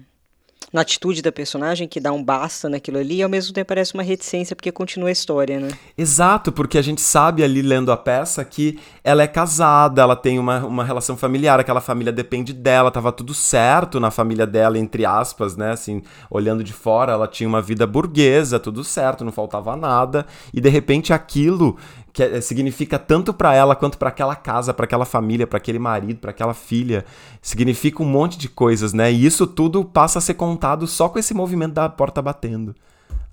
[0.74, 3.94] na, atitude da personagem, que dá um basta naquilo ali, e ao mesmo tempo parece
[3.94, 5.70] uma reticência, porque continua a história, né?
[5.98, 10.40] Exato, porque a gente sabe ali lendo a peça que ela é casada, ela tem
[10.40, 15.06] uma, uma relação familiar, aquela família depende dela, tava tudo certo na família dela, entre
[15.06, 15.72] aspas, né?
[15.72, 20.60] Assim, olhando de fora, ela tinha uma vida burguesa, tudo certo, não faltava nada, e
[20.60, 21.78] de repente aquilo
[22.14, 25.80] que é, significa tanto para ela quanto para aquela casa, para aquela família, para aquele
[25.80, 27.04] marido, para aquela filha.
[27.42, 29.12] Significa um monte de coisas, né?
[29.12, 32.76] E isso tudo passa a ser contado só com esse movimento da porta batendo.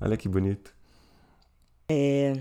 [0.00, 0.72] Olha que bonito.
[1.90, 2.38] É,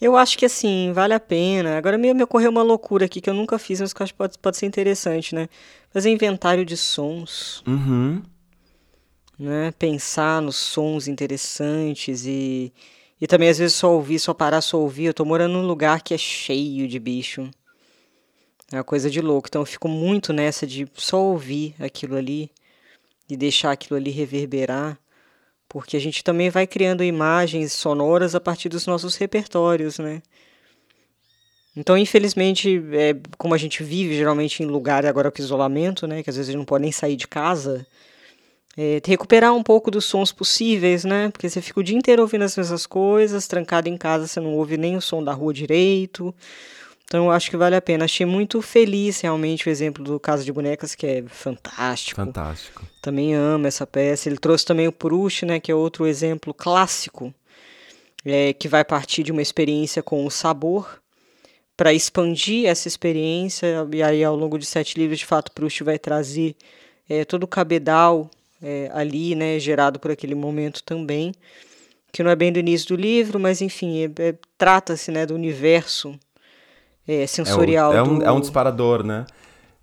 [0.00, 1.76] eu acho que assim, vale a pena.
[1.76, 4.14] Agora me, me ocorreu uma loucura aqui que eu nunca fiz, mas que eu acho
[4.14, 5.46] que pode, pode ser interessante, né?
[5.90, 7.62] Fazer inventário de sons.
[7.66, 8.22] Uhum.
[9.38, 9.72] Né?
[9.78, 12.72] Pensar nos sons interessantes e
[13.20, 15.06] e também às vezes só ouvir, só parar, só ouvir.
[15.06, 17.50] Eu tô morando num lugar que é cheio de bicho.
[18.70, 19.48] É uma coisa de louco.
[19.48, 22.50] Então eu fico muito nessa de só ouvir aquilo ali
[23.28, 24.98] e deixar aquilo ali reverberar.
[25.68, 30.22] Porque a gente também vai criando imagens sonoras a partir dos nossos repertórios, né?
[31.76, 36.22] Então, infelizmente, é, como a gente vive geralmente em lugar agora com isolamento, né?
[36.22, 37.86] Que às vezes a gente não pode nem sair de casa
[38.76, 41.30] é, recuperar um pouco dos sons possíveis, né?
[41.30, 44.54] Porque você fica o dia inteiro ouvindo as mesmas coisas, trancado em casa, você não
[44.54, 46.34] ouve nem o som da rua direito.
[47.04, 48.04] Então eu acho que vale a pena.
[48.04, 52.20] Achei muito feliz realmente o exemplo do Casa de Bonecas, que é fantástico.
[52.20, 52.84] Fantástico.
[53.00, 54.28] Também amo essa peça.
[54.28, 57.32] Ele trouxe também o Proust, né, que é outro exemplo clássico,
[58.24, 61.00] é, que vai partir de uma experiência com o sabor
[61.76, 63.86] para expandir essa experiência.
[63.92, 66.56] E aí, ao longo de sete livros, de fato, Proust vai trazer
[67.08, 68.28] é, todo o cabedal
[68.66, 71.32] é, ali, né, gerado por aquele momento também,
[72.12, 75.34] que não é bem do início do livro, mas enfim, é, é, trata-se né, do
[75.36, 76.18] universo
[77.06, 77.92] é, sensorial.
[77.92, 78.24] É, o, é um, do...
[78.24, 79.24] é um disparador, né?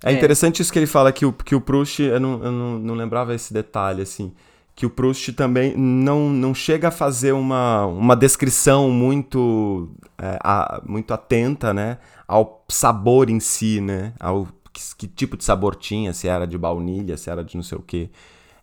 [0.03, 2.51] É, é, interessante isso que ele fala, que o, que o Proust, eu, não, eu
[2.51, 4.33] não, não lembrava esse detalhe, assim,
[4.75, 10.81] que o Proust também não, não chega a fazer uma, uma descrição muito, é, a,
[10.85, 16.11] muito atenta, né, ao sabor em si, né, ao que, que, tipo de sabor tinha,
[16.11, 18.09] se era de baunilha, se era de não sei o quê.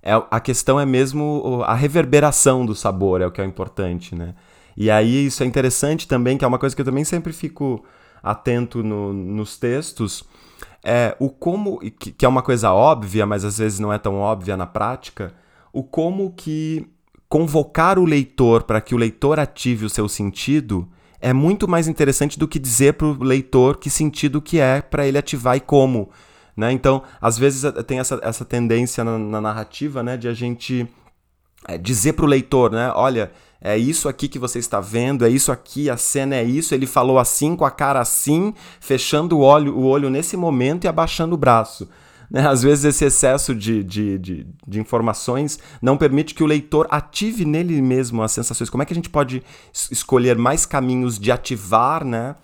[0.03, 4.35] É, a questão é mesmo a reverberação do sabor, é o que é importante, né?
[4.77, 7.85] E aí isso é interessante também, que é uma coisa que eu também sempre fico
[8.23, 10.25] atento no, nos textos,
[10.83, 14.17] é o como, que, que é uma coisa óbvia, mas às vezes não é tão
[14.17, 15.35] óbvia na prática,
[15.73, 16.87] o como que
[17.29, 20.89] convocar o leitor para que o leitor ative o seu sentido
[21.21, 25.07] é muito mais interessante do que dizer para o leitor que sentido que é para
[25.07, 26.11] ele ativar e como.
[26.61, 26.73] Né?
[26.73, 30.87] Então, às vezes eh, tem essa, essa tendência na, na narrativa né, de a gente
[31.67, 33.33] é, dizer para o leitor, né, olha,
[33.63, 36.87] é isso aqui que você está vendo, é isso aqui, a cena é isso, ele
[36.87, 41.35] falou assim, com a cara assim, fechando o olho, o olho nesse momento e abaixando
[41.35, 41.89] o braço.
[42.31, 42.47] Né?
[42.47, 47.47] Às vezes esse excesso de, de, de, de, informações não permite que o leitor ative
[47.47, 48.69] nele mesmo as sensações.
[48.69, 49.43] Como é que a gente pode
[49.91, 52.37] escolher mais caminhos de ativar né,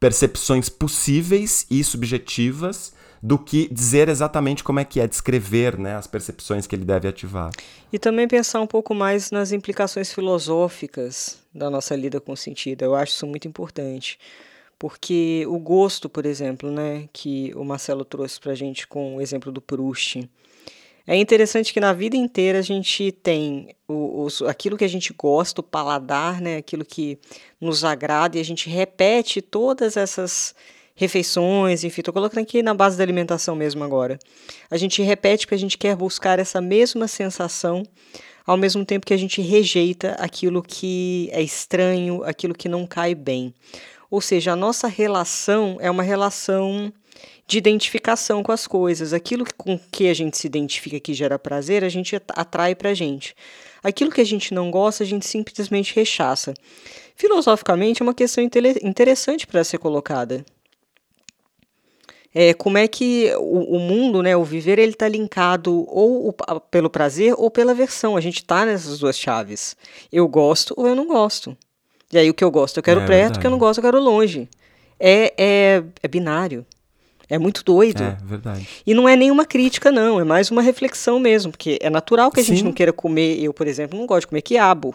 [0.00, 6.06] percepções possíveis e subjetivas do que dizer exatamente como é que é, descrever né, as
[6.06, 7.50] percepções que ele deve ativar.
[7.92, 12.82] E também pensar um pouco mais nas implicações filosóficas da nossa lida com o sentido.
[12.82, 14.18] Eu acho isso muito importante.
[14.78, 19.20] Porque o gosto, por exemplo, né, que o Marcelo trouxe para a gente com o
[19.20, 20.28] exemplo do Proust,
[21.04, 25.12] é interessante que na vida inteira a gente tem o, o, aquilo que a gente
[25.12, 27.18] gosta, o paladar, né, aquilo que
[27.58, 30.54] nos agrada, e a gente repete todas essas
[30.98, 34.18] refeições, enfim, estou colocando aqui na base da alimentação mesmo agora.
[34.68, 37.84] A gente repete porque a gente quer buscar essa mesma sensação,
[38.44, 43.14] ao mesmo tempo que a gente rejeita aquilo que é estranho, aquilo que não cai
[43.14, 43.54] bem.
[44.10, 46.92] Ou seja, a nossa relação é uma relação
[47.46, 49.12] de identificação com as coisas.
[49.12, 52.94] Aquilo com que a gente se identifica que gera prazer, a gente atrai para a
[52.94, 53.36] gente.
[53.84, 56.54] Aquilo que a gente não gosta, a gente simplesmente rechaça.
[57.14, 60.44] Filosoficamente, é uma questão interessante para ser colocada
[62.34, 66.60] é, como é que o, o, mundo, né, o viver, ele está linkado ou o,
[66.70, 68.16] pelo prazer ou pela versão.
[68.16, 69.76] A gente está nessas duas chaves.
[70.12, 71.56] Eu gosto ou eu não gosto.
[72.12, 73.38] E aí o que eu gosto eu quero é, perto, verdade.
[73.38, 74.48] o que eu não gosto eu quero longe.
[75.00, 76.66] É, é, é binário.
[77.30, 78.02] É muito doido.
[78.02, 78.66] É, verdade.
[78.86, 80.18] E não é nenhuma crítica, não.
[80.18, 81.52] É mais uma reflexão mesmo.
[81.52, 82.54] Porque é natural que a Sim.
[82.54, 83.38] gente não queira comer.
[83.42, 84.94] Eu, por exemplo, não gosto de comer quiabo.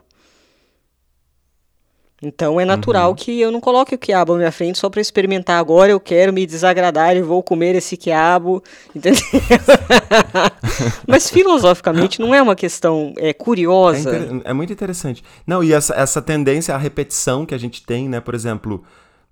[2.28, 3.16] Então é natural uhum.
[3.16, 5.92] que eu não coloque o quiabo à minha frente só para experimentar agora.
[5.92, 8.64] Eu quero me desagradar e vou comer esse quiabo,
[8.96, 9.22] entendeu?
[11.08, 14.16] Mas filosoficamente não é uma questão é, curiosa.
[14.16, 15.24] É, é, muito interessante.
[15.46, 18.20] Não, e essa, essa tendência à repetição que a gente tem, né?
[18.20, 18.84] Por exemplo,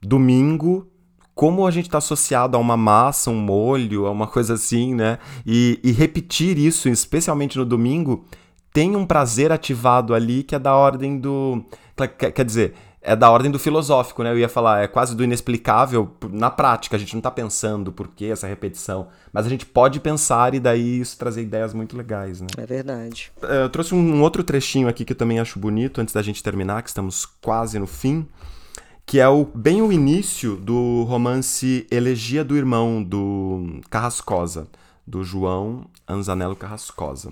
[0.01, 0.87] domingo,
[1.33, 5.17] como a gente está associado a uma massa, um molho, a uma coisa assim, né?
[5.45, 8.25] E, e repetir isso, especialmente no domingo,
[8.73, 11.63] tem um prazer ativado ali que é da ordem do
[12.07, 14.31] Quer dizer, é da ordem do filosófico, né?
[14.31, 16.95] Eu ia falar, é quase do inexplicável na prática.
[16.95, 20.59] A gente não está pensando por que essa repetição, mas a gente pode pensar e
[20.59, 22.47] daí isso trazer ideias muito legais, né?
[22.57, 23.31] É verdade.
[23.41, 26.43] É, eu trouxe um outro trechinho aqui que eu também acho bonito antes da gente
[26.43, 28.27] terminar, que estamos quase no fim,
[29.03, 34.67] que é o, bem o início do romance Elegia do Irmão do Carrascosa,
[35.07, 37.31] do João Anzanello Carrascosa.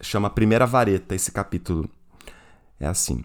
[0.00, 1.90] Chama Primeira Vareta esse capítulo.
[2.78, 3.24] É assim.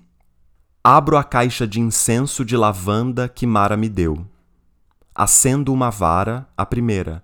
[0.84, 4.26] Abro a caixa de incenso de lavanda que Mara me deu.
[5.14, 7.24] Acendo uma vara, a primeira,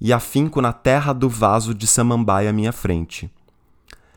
[0.00, 3.32] e afinco na terra do vaso de samambaia à minha frente.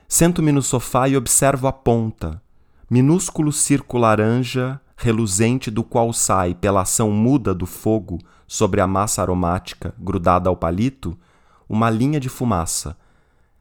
[0.07, 2.41] Sento-me no sofá e observo a ponta,
[2.89, 8.17] minúsculo círculo laranja reluzente do qual sai, pela ação muda do fogo
[8.47, 11.15] sobre a massa aromática grudada ao palito,
[11.69, 12.97] uma linha de fumaça,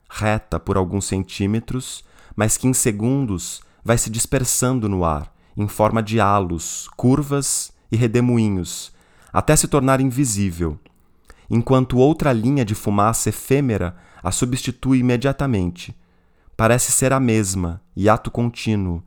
[0.09, 2.03] reta por alguns centímetros,
[2.35, 7.97] mas que em segundos vai se dispersando no ar, em forma de halos, curvas e
[7.97, 8.93] redemoinhos,
[9.33, 10.79] até se tornar invisível,
[11.51, 15.95] enquanto outra linha de fumaça efêmera a substitui imediatamente.
[16.57, 19.03] Parece ser a mesma, e ato contínuo.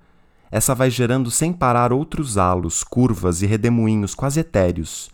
[0.51, 5.09] Essa vai gerando sem parar outros halos, curvas e redemoinhos quase etéreos,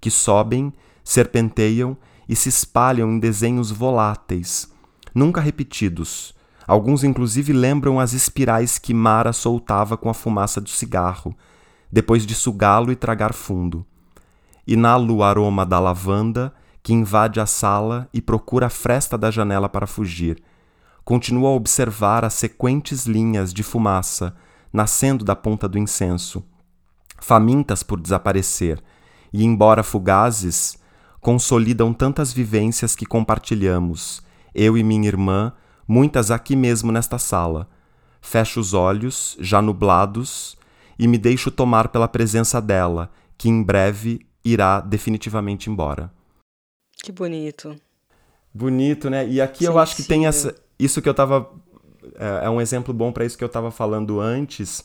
[0.00, 1.96] que sobem, serpenteiam
[2.28, 4.70] e se espalham em desenhos voláteis,
[5.14, 6.34] nunca repetidos,
[6.66, 11.34] Alguns, inclusive, lembram as espirais que Mara soltava com a fumaça do cigarro,
[11.92, 13.86] depois de sugá-lo e tragar fundo.
[14.66, 16.52] Inalo o aroma da lavanda
[16.82, 20.42] que invade a sala e procura a fresta da janela para fugir.
[21.04, 24.34] Continuo a observar as sequentes linhas de fumaça
[24.74, 26.44] nascendo da ponta do incenso,
[27.20, 28.82] famintas por desaparecer,
[29.32, 30.76] e, embora fugazes,
[31.20, 34.20] consolidam tantas vivências que compartilhamos,
[34.52, 35.52] eu e minha irmã,
[35.86, 37.68] muitas aqui mesmo nesta sala.
[38.20, 40.56] Fecho os olhos, já nublados,
[40.98, 46.10] e me deixo tomar pela presença dela, que em breve irá definitivamente embora.
[47.02, 47.76] Que bonito.
[48.52, 49.28] Bonito, né?
[49.28, 51.50] E aqui eu acho que tem essa, isso que eu tava.
[52.14, 54.84] É, é um exemplo bom para isso que eu tava falando antes,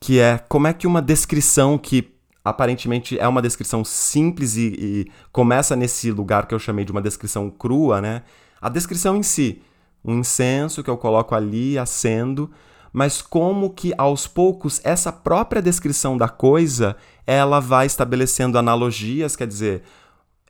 [0.00, 2.12] que é como é que uma descrição que
[2.44, 7.02] aparentemente é uma descrição simples e, e começa nesse lugar que eu chamei de uma
[7.02, 8.22] descrição crua, né?
[8.60, 9.62] A descrição em si
[10.06, 12.50] um incenso que eu coloco ali, acendo,
[12.92, 16.96] mas como que aos poucos essa própria descrição da coisa,
[17.26, 19.82] ela vai estabelecendo analogias, quer dizer,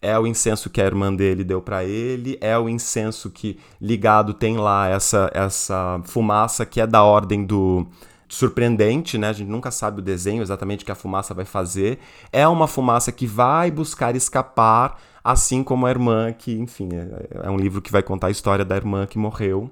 [0.00, 4.34] é o incenso que a irmã dele deu para ele, é o incenso que ligado
[4.34, 7.86] tem lá essa essa fumaça que é da ordem do
[8.28, 9.28] surpreendente, né?
[9.28, 11.98] A gente nunca sabe o desenho exatamente que a fumaça vai fazer.
[12.32, 17.50] É uma fumaça que vai buscar escapar assim como a irmã que, enfim, é, é
[17.50, 19.70] um livro que vai contar a história da irmã que morreu.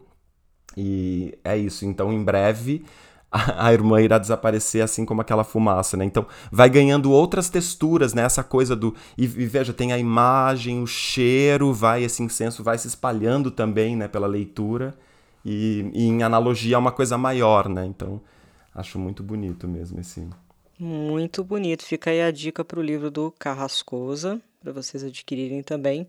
[0.76, 1.84] E é isso.
[1.84, 2.84] Então, em breve,
[3.30, 6.05] a, irmã irá desaparecer assim como aquela fumaça, né?
[6.05, 8.22] Então, vai ganhando outras texturas, né?
[8.22, 12.78] Essa coisa do e, e, veja, tem a imagem, o cheiro, vai esse incenso vai
[12.78, 14.94] se espalhando também, né, pela leitura.
[15.44, 17.84] E, e em analogia a uma coisa maior, né?
[17.86, 18.20] Então,
[18.75, 20.29] acho muito bonito mesmo esse
[20.79, 21.85] muito bonito.
[21.85, 26.07] Fica aí a dica para o livro do Carrascosa, para vocês adquirirem também.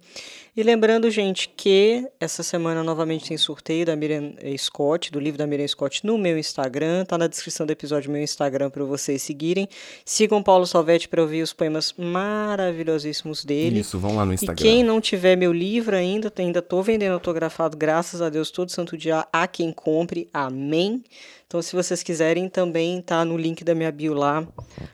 [0.57, 5.45] E lembrando, gente, que essa semana novamente tem sorteio da Miriam Scott, do livro da
[5.45, 7.03] Miriam Scott no meu Instagram.
[7.03, 9.67] Tá na descrição do episódio meu Instagram para vocês seguirem.
[10.05, 13.81] Sigam Paulo Salvetti para ouvir os poemas maravilhosíssimos dele.
[13.81, 14.55] Isso, vão lá no Instagram.
[14.57, 18.71] E quem não tiver meu livro ainda, ainda tô vendendo autografado, graças a Deus, todo
[18.71, 20.29] santo dia a quem compre.
[20.33, 21.03] Amém.
[21.45, 24.47] Então, se vocês quiserem, também tá no link da minha bio lá.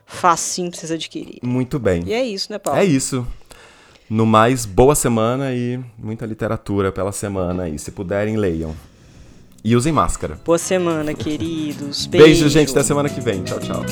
[0.08, 1.40] Facinho pra vocês adquirirem.
[1.44, 2.04] Muito bem.
[2.08, 2.80] E é isso, né, Paulo?
[2.80, 3.28] É isso.
[4.12, 7.80] No mais, boa semana e muita literatura pela semana aí.
[7.80, 8.76] Se puderem, leiam.
[9.64, 10.38] E usem máscara.
[10.44, 12.08] Boa semana, queridos.
[12.08, 12.72] Beijo, Beijo gente.
[12.72, 13.42] Até semana que vem.
[13.42, 13.86] Tchau, tchau.